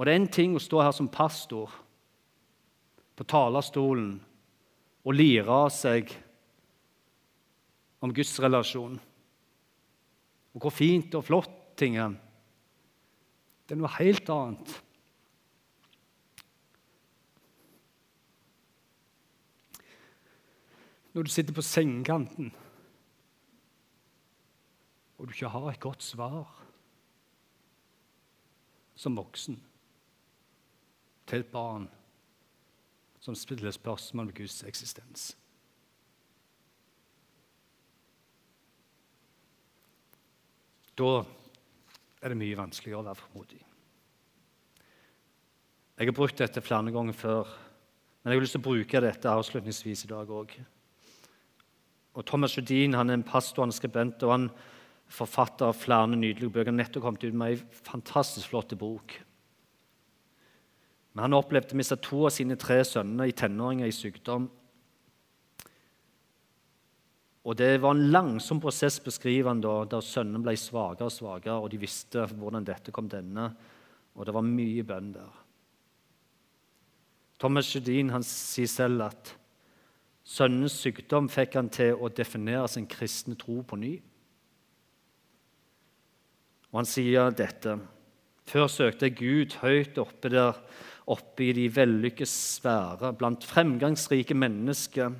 Og 0.00 0.06
det 0.06 0.14
er 0.14 0.16
en 0.22 0.30
ting 0.32 0.54
å 0.56 0.60
stå 0.64 0.78
her 0.80 0.94
som 0.96 1.10
pastor 1.12 1.68
på 3.20 3.24
talerstolen 3.28 4.14
og 5.04 5.12
lire 5.12 5.52
av 5.52 5.68
seg 5.76 6.08
om 8.00 8.14
Guds 8.16 8.32
relasjon. 8.40 8.94
Og 10.56 10.64
hvor 10.64 10.72
fint 10.72 11.12
og 11.20 11.26
flott 11.28 11.52
ting 11.76 12.00
er. 12.00 12.16
Det 13.68 13.76
er 13.76 13.82
noe 13.82 13.92
helt 13.98 14.32
annet. 14.32 14.72
Når 21.12 21.28
du 21.28 21.36
sitter 21.36 21.60
på 21.60 21.68
sengekanten 21.76 22.54
og 25.20 25.26
du 25.28 25.36
ikke 25.36 25.52
har 25.52 25.68
et 25.68 25.84
godt 25.84 26.00
svar 26.00 26.48
som 28.96 29.20
voksen 29.20 29.60
til 31.30 31.44
et 31.44 31.52
barn 31.52 31.86
som 33.20 33.36
stiller 33.36 33.72
spørsmål 33.74 34.30
ved 34.30 34.40
Guds 34.40 34.62
eksistens. 34.66 35.30
Da 40.98 41.22
er 42.20 42.32
det 42.32 42.40
mye 42.40 42.58
vanskeligere 42.58 43.00
å 43.00 43.06
være 43.06 43.20
formodig. 43.22 43.60
Jeg 46.00 46.08
har 46.08 46.16
brukt 46.16 46.40
dette 46.40 46.64
flere 46.64 46.92
ganger 46.92 47.16
før, 47.16 47.48
men 48.20 48.32
jeg 48.32 48.40
har 48.40 48.44
lyst 48.44 48.56
til 48.56 48.62
å 48.62 48.68
bruke 48.68 49.02
dette 49.04 49.32
avslutningsvis 49.32 50.04
i 50.04 50.10
dag 50.10 50.32
òg. 50.32 50.52
Thomas 52.26 52.56
Judin 52.56 52.96
han 52.98 53.08
er 53.08 53.20
en 53.20 53.24
pastor 53.24 53.62
han 53.62 53.72
er 53.72 53.78
skribent, 53.78 54.22
og 54.26 54.32
han 54.34 54.48
er 54.50 54.78
forfatter 55.10 55.72
flere 55.74 56.08
nydelige 56.16 56.50
bøker. 56.50 56.70
Han 56.70 56.78
nettopp 56.80 57.04
kommet 57.04 57.24
ut 57.24 57.36
med 57.36 57.54
ei 57.54 57.82
fantastisk 57.86 58.52
flott 58.52 58.74
bok. 58.78 59.16
Men 61.12 61.26
han 61.26 61.36
opplevde 61.38 61.74
å 61.74 61.80
miste 61.80 61.98
to 62.02 62.24
av 62.28 62.34
sine 62.34 62.56
tre 62.60 62.80
sønner 62.86 63.30
i 63.30 63.34
tenåringer 63.36 63.90
i 63.90 63.94
sykdom. 63.94 64.46
Og 67.44 67.56
Det 67.56 67.80
var 67.80 67.96
en 67.96 68.10
langsom 68.12 68.60
prosess, 68.60 69.00
beskriver 69.00 69.48
han 69.48 69.62
da, 69.64 69.84
der 69.88 70.04
sønnen 70.04 70.42
ble 70.44 70.54
svakere 70.60 71.08
og 71.08 71.14
svakere, 71.14 71.56
og 71.56 71.70
de 71.72 71.80
visste 71.80 72.26
hvordan 72.28 72.66
dette 72.68 72.92
kom 72.92 73.08
denne, 73.08 73.48
og 74.14 74.26
det 74.26 74.34
var 74.36 74.44
mye 74.44 74.84
bønn 74.84 75.14
der. 75.14 75.38
Thomas 77.40 77.72
han 77.72 78.26
sier 78.26 78.68
selv 78.68 79.06
at 79.06 79.32
sønnenes 80.28 80.76
sykdom 80.76 81.30
fikk 81.32 81.56
han 81.56 81.70
til 81.72 81.96
å 81.96 82.10
definere 82.12 82.68
sin 82.68 82.86
kristne 82.86 83.34
tro 83.40 83.62
på 83.64 83.78
ny. 83.80 83.94
Og 86.70 86.82
han 86.82 86.86
sier 86.86 87.32
dette. 87.32 87.78
Før 88.50 88.68
søkte 88.68 89.08
jeg 89.08 89.16
Gud 89.16 89.56
høyt 89.62 89.98
oppe 89.98 90.28
der, 90.28 90.60
oppe 91.10 91.48
i 91.48 91.56
de 91.56 91.66
vellykkes 91.74 92.36
sfære, 92.58 93.12
blant 93.18 93.44
fremgangsrike 93.46 94.36
mennesker 94.38 95.16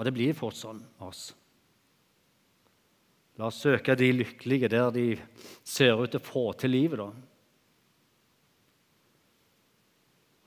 Og 0.00 0.06
det 0.08 0.14
blir 0.16 0.32
fort 0.32 0.56
sånn 0.56 0.78
med 0.80 1.10
oss. 1.10 1.26
La 3.36 3.50
oss 3.50 3.58
søke 3.60 3.92
de 4.00 4.06
lykkelige 4.16 4.70
der 4.72 4.88
de 4.94 5.04
ser 5.60 6.00
ut 6.00 6.08
til 6.08 6.22
å 6.22 6.24
få 6.24 6.44
til 6.56 6.72
livet. 6.72 7.02
da. 7.02 7.10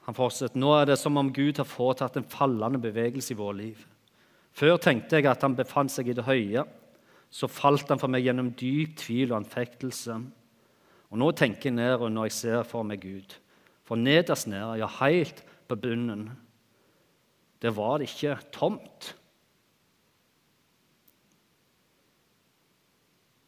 Han 0.10 0.18
fortsetter. 0.18 0.58
Nå 0.58 0.74
er 0.74 0.90
det 0.90 0.98
som 0.98 1.22
om 1.22 1.30
Gud 1.30 1.62
har 1.62 1.70
foretatt 1.70 2.18
en 2.18 2.26
fallende 2.34 2.82
bevegelse 2.82 3.36
i 3.36 3.38
vårt 3.38 3.60
liv. 3.60 3.86
Før 4.58 4.82
tenkte 4.82 5.22
jeg 5.22 5.30
at 5.30 5.46
han 5.46 5.58
befant 5.58 5.94
seg 5.94 6.10
i 6.10 6.18
det 6.18 6.26
høye. 6.26 6.66
Så 7.30 7.50
falt 7.50 7.94
han 7.94 8.02
for 8.02 8.10
meg 8.10 8.26
gjennom 8.26 8.52
dyp 8.58 8.98
tvil 9.06 9.32
og 9.32 9.44
anfektelse. 9.44 10.18
Og 11.14 11.20
nå 11.22 11.30
tenker 11.38 11.70
jeg 11.70 11.78
nedover 11.78 12.10
når 12.10 12.26
jeg 12.26 12.34
ser 12.40 12.64
for 12.66 12.86
meg 12.88 13.04
Gud. 13.04 13.36
For 13.86 14.00
nederst 14.00 14.48
nede, 14.50 14.80
ja, 14.82 14.88
helt 14.98 15.44
på 15.70 15.78
bunnen, 15.78 16.32
der 17.62 17.76
var 17.78 18.00
det 18.02 18.10
ikke 18.10 18.40
tomt. 18.56 19.12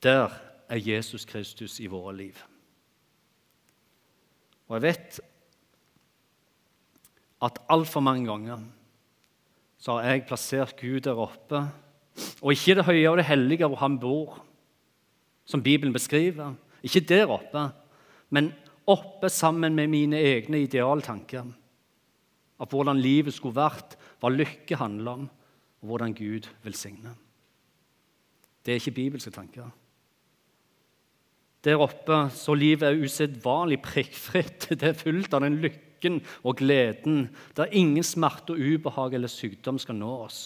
Der 0.05 0.29
er 0.69 0.77
Jesus 0.77 1.25
Kristus 1.25 1.79
i 1.81 1.89
våre 1.89 2.13
liv. 2.15 2.37
Og 4.69 4.77
jeg 4.77 4.85
vet 4.85 5.17
at 7.45 7.57
altfor 7.69 8.05
mange 8.05 8.29
ganger 8.29 8.61
så 9.81 9.97
har 9.97 10.13
jeg 10.13 10.27
plassert 10.29 10.77
Gud 10.77 11.01
der 11.05 11.17
oppe, 11.17 11.63
og 12.41 12.53
ikke 12.53 12.77
det 12.77 12.85
høye 12.85 13.09
og 13.09 13.17
det 13.17 13.25
hellige 13.25 13.65
hvor 13.65 13.81
han 13.81 13.97
bor, 13.99 14.37
som 15.45 15.63
Bibelen 15.63 15.93
beskriver. 15.93 16.53
Ikke 16.85 17.01
der 17.01 17.31
oppe, 17.33 17.69
men 18.29 18.51
oppe 18.85 19.29
sammen 19.33 19.75
med 19.75 19.89
mine 19.89 20.19
egne 20.21 20.61
idealtanker 20.65 21.47
av 22.61 22.71
hvordan 22.71 23.01
livet 23.01 23.35
skulle 23.35 23.57
vært, 23.57 23.97
hva 24.21 24.31
lykke 24.31 24.77
handler 24.79 25.19
om, 25.19 25.25
og 25.81 25.89
hvordan 25.89 26.13
Gud 26.15 26.47
velsigner. 26.63 27.17
Det 28.65 28.73
er 28.73 28.79
ikke 28.81 28.95
bibelske 28.95 29.33
tanker. 29.33 29.67
Der 31.65 31.81
oppe 31.81 32.27
så 32.33 32.53
livet 32.53 32.87
er 32.87 33.01
usedvanlig 33.01 33.79
prikkfritt. 33.85 34.69
Det 34.79 34.91
er 34.91 34.97
fullt 34.97 35.33
av 35.33 35.41
den 35.45 35.59
lykken 35.63 36.19
og 36.45 36.59
gleden 36.61 37.29
der 37.57 37.73
ingen 37.73 38.05
smerte 38.05 38.53
og 38.53 38.61
ubehag 38.61 39.15
eller 39.17 39.31
sykdom 39.31 39.79
skal 39.81 39.97
nå 39.97 40.11
oss. 40.27 40.43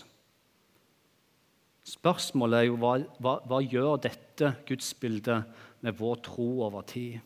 Spørsmålet 1.89 2.59
er 2.59 2.67
jo 2.69 2.77
hva, 2.79 2.93
hva, 3.19 3.33
hva 3.49 3.59
gjør 3.63 3.99
dette 4.03 4.53
gudsbildet 4.67 5.65
med 5.85 5.97
vår 5.97 6.21
tro 6.25 6.49
over 6.65 6.85
tid? 6.87 7.19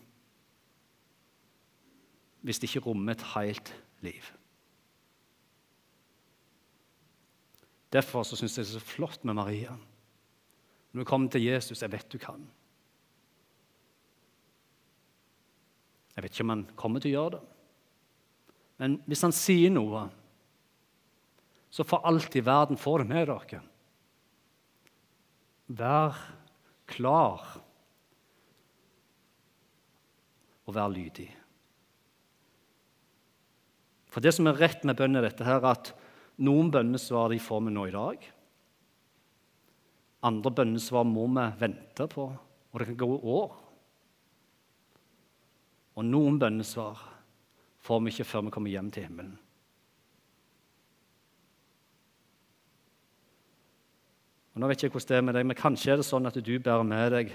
Hvis 2.44 2.60
det 2.60 2.68
ikke 2.68 2.86
rommer 2.88 3.16
et 3.16 3.26
helt 3.34 3.72
liv. 4.04 4.26
Derfor 7.94 8.26
syns 8.26 8.58
jeg 8.58 8.66
det 8.66 8.70
er 8.74 8.80
så 8.80 8.82
flott 8.82 9.24
med 9.24 9.38
Maria. 9.38 9.76
Når 10.92 11.02
du 11.02 11.08
kommer 11.08 11.30
til 11.30 11.46
Jesus, 11.46 11.82
jeg 11.82 11.92
vet 11.92 12.10
du 12.12 12.18
kan. 12.18 12.42
Jeg 16.14 16.22
vet 16.22 16.34
ikke 16.34 16.46
om 16.46 16.52
han 16.54 16.66
kommer 16.78 17.02
til 17.02 17.14
å 17.14 17.16
gjøre 17.18 17.36
det. 17.36 17.42
Men 18.82 18.98
hvis 19.06 19.22
han 19.26 19.34
sier 19.34 19.70
noe, 19.70 20.04
så 21.74 21.86
for 21.86 22.06
alt 22.06 22.34
i 22.38 22.42
verden 22.44 22.78
får 22.78 23.02
det 23.02 23.08
med 23.10 23.30
dere. 23.30 23.62
Vær 25.74 26.18
klar 26.90 27.46
og 30.64 30.76
være 30.76 30.94
lydig. 30.94 31.28
For 34.14 34.22
det 34.22 34.34
som 34.36 34.46
er 34.46 34.60
rett 34.60 34.84
med 34.86 34.96
bønn, 34.98 35.18
er 35.18 35.26
dette 35.26 35.46
her, 35.46 35.64
at 35.66 35.90
noen 36.44 36.70
bønnesvar 36.74 37.32
de 37.32 37.40
får 37.42 37.64
vi 37.66 37.74
nå 37.74 37.86
i 37.88 37.94
dag. 37.94 38.26
Andre 40.24 40.52
bønnesvar 40.62 41.06
må 41.08 41.26
vi 41.34 41.46
vente 41.60 42.06
på, 42.10 42.28
og 42.30 42.80
det 42.80 42.88
kan 42.92 43.00
gå 43.02 43.08
år. 43.34 43.56
Og 45.94 46.06
noen 46.06 46.38
bønnesvar 46.42 47.02
får 47.84 48.04
vi 48.04 48.14
ikke 48.14 48.28
før 48.28 48.46
vi 48.46 48.54
kommer 48.54 48.72
hjem 48.72 48.92
til 48.94 49.08
himmelen. 49.08 49.34
Og 54.54 54.62
nå 54.62 54.70
vet 54.70 54.84
jeg 54.84 54.94
hvordan 54.94 55.10
det 55.10 55.18
er 55.18 55.26
med 55.26 55.34
deg, 55.34 55.46
men 55.50 55.58
Kanskje 55.58 55.92
er 55.92 55.98
det 55.98 56.06
sånn 56.06 56.30
at 56.30 56.38
du 56.38 56.54
bærer 56.62 56.86
med 56.86 57.10
deg 57.14 57.34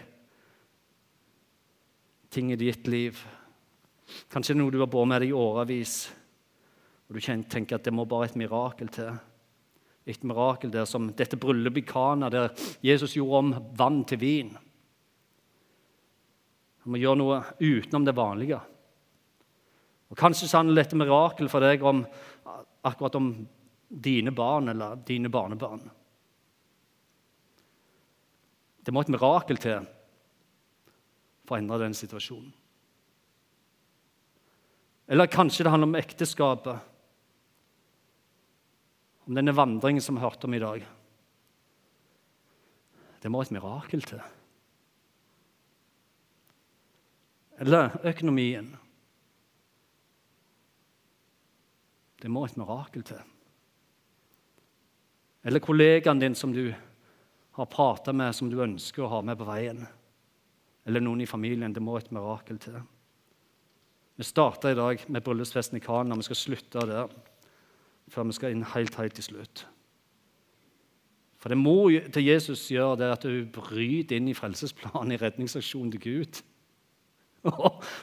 ting 2.29 2.51
i 2.51 2.59
ditt 2.59 2.87
liv. 2.87 3.17
Kanskje 4.29 4.55
noe 4.57 4.71
du 4.73 4.79
har 4.81 4.89
båret 4.89 5.09
med 5.09 5.23
deg 5.23 5.33
i 5.33 5.37
årevis. 5.37 5.95
Og 7.09 7.17
du 7.17 7.21
tenker 7.21 7.77
at 7.77 7.85
det 7.85 7.93
må 7.93 8.05
bare 8.09 8.29
et 8.29 8.37
mirakel 8.37 8.89
til. 8.93 9.11
Et 10.09 10.23
mirakel 10.25 10.71
der 10.73 10.87
som 10.89 11.09
dette 11.13 11.37
bryllupet 11.37 11.83
i 11.83 11.87
Kana, 11.89 12.29
der 12.29 12.53
Jesus 12.85 13.15
gjorde 13.17 13.41
om 13.43 13.53
vann 13.77 14.03
til 14.09 14.21
vin. 14.21 14.51
Han 16.83 16.93
må 16.93 17.01
gjøre 17.01 17.19
noe 17.19 17.39
utenom 17.59 18.05
det 18.07 18.17
vanlige. 18.17 18.59
Og 20.09 20.17
Kanskje 20.17 20.49
handler 20.55 20.83
dette 20.83 20.97
mirakel 20.97 21.49
for 21.51 21.65
deg 21.65 21.85
om 21.85 22.03
akkurat 22.85 23.17
om 23.19 23.31
dine 23.89 24.31
barn 24.33 24.69
eller 24.71 25.01
dine 25.05 25.29
barnebarn. 25.33 25.81
Det 28.85 28.93
må 28.93 29.01
et 29.03 29.11
mirakel 29.13 29.59
til 29.61 29.85
for 31.49 31.57
å 31.57 31.63
endre 31.63 31.81
den 31.81 31.97
situasjonen. 31.97 32.51
Eller 35.09 35.25
kanskje 35.25 35.65
det 35.65 35.71
handler 35.73 35.89
om 35.89 35.97
ekteskapet, 35.97 36.83
om 39.25 39.37
denne 39.37 39.55
vandringen 39.57 40.03
som 40.05 40.17
vi 40.17 40.21
hørte 40.21 40.45
om 40.45 40.53
i 40.53 40.61
dag. 40.61 40.85
Det 43.19 43.31
må 43.33 43.41
et 43.41 43.53
mirakel 43.53 44.05
til. 44.05 44.21
Eller 47.59 47.97
økonomien. 48.05 48.69
Det 52.21 52.29
må 52.29 52.45
et 52.45 52.57
mirakel 52.61 53.03
til. 53.09 53.25
Eller 55.41 55.65
kollegaen 55.65 56.21
din 56.21 56.37
som 56.37 56.53
du 56.53 56.67
har 57.57 57.65
prata 57.73 58.13
med, 58.13 58.35
som 58.35 58.49
du 58.51 58.61
ønsker 58.61 59.03
å 59.03 59.15
ha 59.17 59.25
med 59.25 59.41
på 59.41 59.49
veien. 59.49 59.87
Eller 60.87 61.03
noen 61.03 61.21
i 61.21 61.29
familien. 61.29 61.73
Det 61.73 61.83
må 61.83 61.97
et 61.99 62.11
mirakel 62.15 62.59
til. 62.61 62.79
Vi 64.19 64.27
starta 64.27 64.71
i 64.71 64.77
dag 64.77 65.03
med 65.07 65.23
bryllupsfesten 65.23 65.79
i 65.79 65.83
Kana. 65.83 66.15
Vi 66.19 66.27
skal 66.27 66.39
slutte 66.39 66.85
der 66.87 67.11
før 68.09 68.25
vi 68.25 68.33
skal 68.33 68.55
inn 68.55 68.65
helt, 68.73 68.95
helt 68.97 69.13
til 69.15 69.27
slutt. 69.27 69.67
For 71.39 71.51
det 71.53 71.59
må 71.59 71.87
til 72.11 72.25
Jesus 72.25 72.65
gjøre 72.73 72.97
det 72.99 73.05
er 73.07 73.15
at 73.15 73.27
du 73.27 73.45
bryter 73.53 74.17
inn 74.17 74.27
i 74.31 74.35
frelsesplanen, 74.35 75.13
i 75.15 75.19
redningsaksjonen 75.21 75.93
til 75.93 76.01
Gud. 76.03 76.41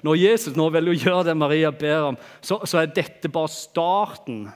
Når 0.07 0.17
Jesus 0.17 0.57
nå 0.57 0.71
velger 0.73 0.95
å 0.95 1.03
gjøre 1.03 1.27
det 1.29 1.37
Maria 1.37 1.73
ber 1.75 2.13
om, 2.13 2.19
så, 2.41 2.63
så 2.65 2.81
er 2.81 2.95
dette 2.97 3.29
bare 3.33 3.53
starten. 3.53 4.47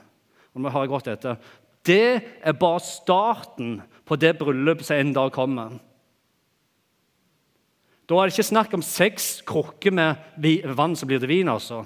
Og 0.54 0.64
nå 0.64 0.72
har 0.72 0.86
jeg 0.86 0.92
gått 0.94 1.10
etter. 1.12 1.52
Det 1.84 2.06
er 2.40 2.56
bare 2.56 2.80
starten 2.84 3.78
på 4.08 4.16
det 4.20 4.32
bryllupet 4.40 4.88
som 4.88 5.00
en 5.00 5.14
dag 5.16 5.32
kommer. 5.34 5.76
Da 8.10 8.16
er 8.18 8.26
det 8.26 8.34
ikke 8.34 8.48
snakk 8.48 8.72
om 8.74 8.82
seks 8.82 9.26
krukker 9.46 9.94
med 9.94 10.64
vann 10.74 10.96
som 10.98 11.06
blir 11.06 11.20
til 11.22 11.30
vin. 11.30 11.48
altså. 11.48 11.84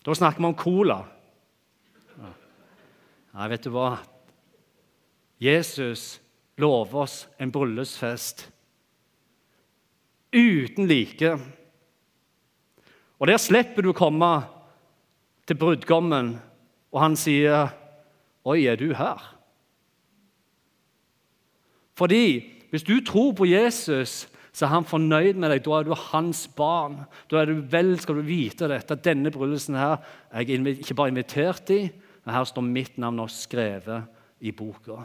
Da 0.00 0.14
snakker 0.16 0.40
vi 0.40 0.48
om 0.48 0.54
cola. 0.56 1.02
Nei, 3.36 3.48
vet 3.52 3.66
du 3.66 3.74
hva? 3.74 3.98
Jesus 5.36 6.14
lover 6.56 7.02
oss 7.02 7.16
en 7.36 7.52
bryllupsfest 7.52 8.46
uten 10.32 10.88
like. 10.88 11.34
Og 13.20 13.28
der 13.28 13.36
slipper 13.36 13.84
du 13.84 13.92
å 13.92 13.98
komme 14.00 14.30
til 15.44 15.60
brudgommen, 15.60 16.38
og 16.88 17.00
han 17.02 17.16
sier, 17.16 17.68
'Oi, 18.44 18.64
er 18.64 18.76
du 18.76 18.94
her?' 18.94 19.34
Fordi 21.94 22.48
hvis 22.70 22.82
du 22.82 23.04
tror 23.04 23.32
på 23.32 23.44
Jesus, 23.44 24.28
så 24.52 24.66
er 24.66 24.72
han 24.72 24.86
fornøyd 24.88 25.38
med 25.38 25.52
deg. 25.52 25.62
Da 25.64 25.78
er 25.78 25.86
du 25.88 25.94
hans 26.08 26.46
barn. 26.56 27.00
Da 27.30 27.42
er 27.42 27.50
du 27.50 27.62
vel, 27.72 27.94
skal 28.00 28.20
du 28.20 28.26
vite 28.26 28.70
dette, 28.70 28.98
denne 29.04 29.32
bryllelsen 29.34 29.78
her 29.78 29.98
er 30.32 30.46
jeg 30.46 30.78
ikke 30.82 30.96
bare 30.98 31.12
invitert 31.12 31.70
i, 31.74 31.84
men 32.24 32.34
her 32.34 32.48
står 32.48 32.66
mitt 32.66 32.98
navn 33.00 33.24
også 33.24 33.48
skrevet 33.48 34.44
i 34.44 34.52
boka. 34.54 35.02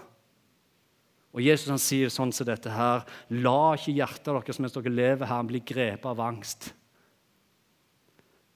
Og 1.34 1.42
Jesus 1.42 1.72
han 1.72 1.82
sier 1.82 2.12
sånn 2.14 2.34
som 2.36 2.46
dette 2.46 2.70
her 2.70 3.08
La 3.42 3.74
ikke 3.74 3.96
hjertet 3.98 4.30
deres 4.30 4.60
mens 4.62 4.76
dere 4.76 4.94
lever 4.94 5.30
her, 5.30 5.48
bli 5.50 5.64
grepet 5.66 6.06
av 6.12 6.22
angst. 6.22 6.70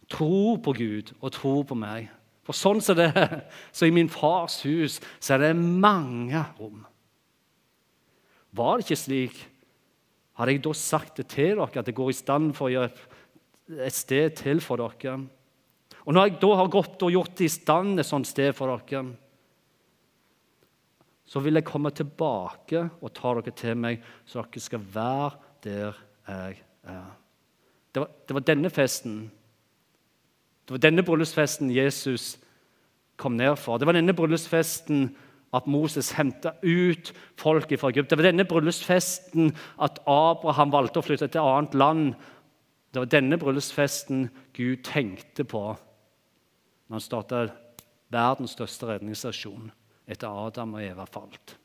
Tro 0.08 0.56
på 0.64 0.76
Gud 0.78 1.12
og 1.18 1.34
tro 1.36 1.56
på 1.68 1.78
meg. 1.78 2.12
For 2.48 2.56
sånn 2.56 2.80
som 2.80 2.96
det 2.96 3.10
er, 3.18 3.42
så 3.76 3.90
i 3.90 3.94
min 3.94 4.08
fars 4.08 4.62
hus 4.64 5.02
så 5.20 5.36
er 5.36 5.50
det 5.50 5.56
mange 5.58 6.46
rom. 6.60 6.86
Var 8.56 8.78
det 8.78 8.86
ikke 8.86 9.00
slik, 9.02 9.42
hadde 10.38 10.54
jeg 10.54 10.64
da 10.66 10.74
sagt 10.78 11.18
det 11.18 11.28
til 11.34 11.56
dere, 11.58 11.68
at 11.68 11.88
det 11.88 11.96
går 11.98 12.12
i 12.14 12.18
stand 12.18 12.52
for 12.58 12.70
å 12.70 12.74
gjøre 12.76 13.82
et 13.88 13.96
sted 13.96 14.36
til 14.38 14.62
for 14.64 14.80
dere. 14.80 15.18
Og 16.06 16.16
når 16.16 16.28
jeg 16.28 16.38
da 16.44 16.52
har 16.62 16.70
gått 16.72 17.04
og 17.04 17.12
gjort 17.12 17.34
det 17.40 17.48
i 17.50 17.52
stand 17.52 18.00
et 18.00 18.08
sånt 18.08 18.30
sted 18.30 18.54
for 18.56 18.72
dere, 18.78 19.04
så 21.28 21.42
vil 21.44 21.60
jeg 21.60 21.68
komme 21.68 21.92
tilbake 21.92 22.86
og 23.02 23.12
ta 23.18 23.34
dere 23.36 23.56
til 23.58 23.80
meg, 23.82 24.04
så 24.24 24.46
dere 24.46 24.64
skal 24.64 24.86
være 24.94 25.34
der 25.66 26.04
jeg 26.28 26.62
er. 26.88 27.10
Det 27.92 28.04
var, 28.04 28.12
det 28.28 28.36
var 28.38 28.46
denne 28.46 28.70
festen, 28.70 29.20
det 30.68 30.76
var 30.76 30.84
denne 30.84 31.04
bryllupsfesten 31.08 31.72
Jesus 31.74 32.36
kom 33.18 33.36
ned 33.40 33.56
for. 33.58 33.80
Det 33.80 33.88
var 33.88 33.98
denne 33.98 34.14
bryllupsfesten 34.16 35.08
at 35.56 35.68
Moses 35.68 36.12
henta 36.18 36.54
ut 36.64 37.14
folket 37.40 37.80
fra 37.80 37.92
Egypt. 37.92 38.10
Det 38.10 38.18
var 38.20 38.28
denne 38.30 38.46
bryllupsfesten 38.48 39.54
at 39.84 40.02
Abraham 40.08 40.74
valgte 40.74 41.00
å 41.00 41.06
flytte 41.06 41.30
til 41.30 41.42
et 41.42 41.44
annet 41.44 41.78
land. 41.78 42.18
Det 42.92 43.04
var 43.04 43.12
denne 43.12 43.40
bryllupsfesten 43.40 44.28
Gud 44.58 44.84
tenkte 44.88 45.48
på 45.48 45.64
når 45.72 46.96
han 46.96 47.04
starta 47.04 47.46
verdens 48.14 48.56
største 48.56 48.90
redningsstasjon 48.92 49.72
etter 50.08 50.44
Adam 50.48 50.76
og 50.78 50.84
Eva 50.84 51.08
falt. 51.10 51.56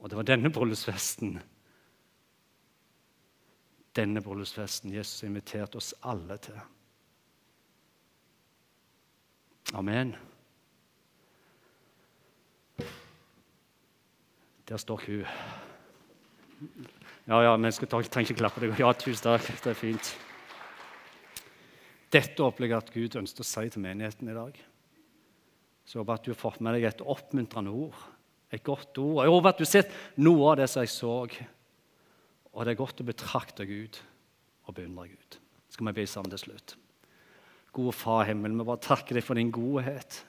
Og 0.00 0.10
det 0.12 0.18
var 0.18 0.28
denne 0.28 0.52
bryllupsfesten 0.52 1.38
denne 3.96 4.20
bryllupsfesten 4.20 4.92
Jesus 4.92 5.24
inviterte 5.24 5.80
oss 5.80 5.94
alle 6.04 6.36
til. 6.42 6.58
Amen. 9.74 10.14
Der 14.66 14.80
står 14.82 15.02
hun. 15.06 15.26
Ja, 17.26 17.42
ja, 17.42 17.56
men 17.56 17.70
jeg 17.70 17.88
trenger 17.90 18.22
ikke 18.22 18.40
klappe 18.40 18.62
deg. 18.62 18.74
Ja, 18.80 18.92
tusen 18.94 19.22
takk. 19.28 19.46
Det 19.62 19.72
er 19.72 19.78
fint. 19.78 20.12
Dette 22.14 22.42
opplegger 22.42 22.80
at 22.80 22.92
Gud 22.94 23.18
ønsker 23.18 23.42
å 23.42 23.46
si 23.46 23.66
til 23.70 23.82
menigheten 23.82 24.30
i 24.30 24.36
dag. 24.36 24.58
Så 25.86 25.96
jeg 25.96 26.02
håper 26.02 26.18
at 26.18 26.26
du 26.26 26.32
har 26.32 26.38
fått 26.38 26.62
med 26.64 26.74
deg 26.76 26.86
et 26.88 27.02
oppmuntrende 27.02 27.74
ord. 27.74 27.98
Et 28.54 28.62
godt 28.62 28.98
ord. 29.02 29.20
Jeg 29.22 29.34
håper 29.34 29.52
at 29.52 29.60
du 29.60 29.66
har 29.66 29.72
sett 29.72 29.94
noe 30.22 30.52
av 30.52 30.58
det 30.60 30.68
som 30.70 30.82
jeg 30.82 30.94
så. 30.94 31.14
Og 32.54 32.64
det 32.64 32.72
er 32.72 32.80
godt 32.80 33.02
å 33.02 33.06
betrakte 33.06 33.68
Gud 33.68 34.00
og 34.66 34.78
beundre 34.78 35.10
Gud. 35.12 35.38
Skal 35.70 35.90
vi 35.90 35.96
be 35.98 36.08
sammen 36.10 36.32
til 36.32 36.42
slutt? 36.46 36.74
Gode 37.76 37.92
Far 37.94 38.24
i 38.24 38.30
himmelen, 38.30 38.56
vi 38.58 38.66
bare 38.66 38.82
takker 38.82 39.18
deg 39.18 39.26
for 39.26 39.38
din 39.38 39.52
godhet. 39.52 40.22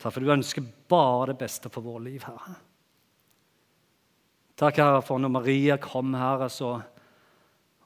Takk 0.00 0.14
for 0.14 0.24
du 0.24 0.32
ønsker 0.32 0.64
bare 0.88 1.32
det 1.32 1.40
beste 1.40 1.72
for 1.72 1.84
vårt 1.84 2.06
liv, 2.06 2.22
Herre. 2.24 2.60
Takk, 4.60 4.76
Herre, 4.76 5.02
for 5.02 5.18
når 5.18 5.32
Maria 5.32 5.76
kom, 5.80 6.14
Herre, 6.14 6.50
så 6.52 6.80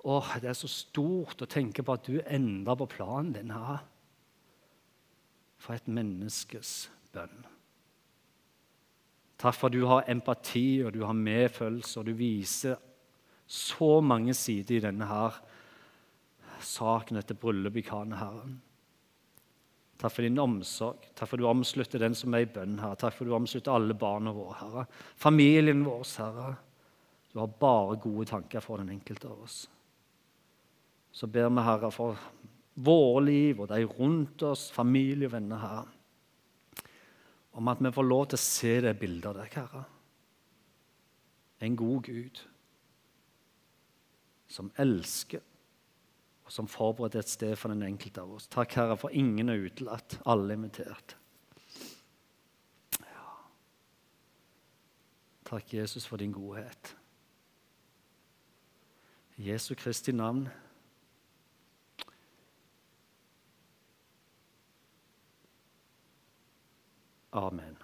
Åh, 0.04 0.34
Det 0.42 0.50
er 0.50 0.56
så 0.58 0.68
stort 0.68 1.40
å 1.40 1.48
tenke 1.48 1.80
på 1.80 1.94
at 1.94 2.04
du 2.04 2.18
endrer 2.20 2.76
på 2.76 2.90
planen 2.92 3.32
din, 3.32 3.52
Herre 3.54 3.78
for 5.64 5.76
et 5.76 5.88
menneskes 5.88 6.74
bønn. 7.14 7.44
Takk 9.40 9.56
for 9.56 9.68
at 9.70 9.76
du 9.76 9.86
har 9.88 10.10
empati 10.12 10.82
og 10.84 10.92
du 10.94 11.02
har 11.04 11.16
medfølelse, 11.16 12.00
og 12.00 12.08
du 12.08 12.14
viser 12.18 12.76
så 13.46 13.98
mange 14.04 14.34
sider 14.36 14.78
i 14.78 14.84
denne 14.84 15.08
her 15.08 15.40
saken 16.64 17.20
etter 17.20 17.36
bryllupet 17.36 17.82
i 17.82 17.88
Kana, 17.88 18.20
Herren. 18.20 18.54
Takk 19.98 20.12
for 20.12 20.26
din 20.26 20.38
omsorg. 20.42 21.06
Takk 21.14 21.30
for 21.30 21.40
du 21.40 21.46
omslutter 21.48 22.02
den 22.02 22.16
som 22.18 22.34
er 22.34 22.44
i 22.44 22.50
bønn. 22.50 22.78
Herre. 22.82 22.98
Takk 22.98 23.14
for 23.16 23.28
du 23.28 23.34
omslutter 23.36 23.74
alle 23.74 23.96
barna 23.98 24.32
våre, 24.34 24.56
Herre. 24.58 24.86
Familien 25.20 25.84
vår, 25.86 26.02
Herre. 26.18 26.54
Du 27.32 27.40
har 27.40 27.54
bare 27.60 27.96
gode 28.02 28.26
tanker 28.30 28.62
for 28.62 28.82
den 28.82 28.92
enkelte 28.94 29.30
av 29.30 29.46
oss. 29.46 29.64
Så 31.14 31.26
ber 31.30 31.48
vi, 31.50 31.64
Herre, 31.66 31.90
for 31.94 32.18
våre 32.74 33.24
liv 33.28 33.60
og 33.62 33.70
de 33.70 33.84
rundt 33.86 34.42
oss, 34.46 34.68
familie 34.74 35.30
og 35.30 35.36
venner, 35.36 35.62
Herre. 35.62 35.86
Om 37.54 37.70
at 37.70 37.82
vi 37.86 37.94
får 37.94 38.06
lov 38.08 38.24
til 38.28 38.40
å 38.40 38.44
se 38.44 38.72
det 38.82 38.96
bildet 38.98 39.30
av 39.30 39.38
deg, 39.38 39.58
Herre. 39.60 39.84
En 41.62 41.76
god 41.78 42.02
Gud 42.10 42.40
som 44.50 44.72
elsker, 44.78 45.42
og 46.44 46.52
som 46.52 46.68
forbereder 46.68 47.24
et 47.24 47.28
sted 47.32 47.54
for 47.56 47.72
den 47.72 47.82
enkelte 47.86 48.20
av 48.20 48.34
oss. 48.36 48.48
Takk, 48.52 48.76
Herre, 48.76 48.96
for 49.00 49.14
ingen 49.16 49.48
er 49.48 49.62
utelatt, 49.64 50.18
alle 50.28 50.52
er 50.52 50.60
invitert. 50.60 51.16
Ja. 53.00 53.30
Takk, 55.48 55.72
Jesus, 55.74 56.06
for 56.06 56.20
din 56.20 56.34
godhet. 56.36 56.96
I 59.36 59.50
Jesu 59.50 59.74
Kristi 59.74 60.12
navn. 60.12 60.48
Amen. 67.32 67.83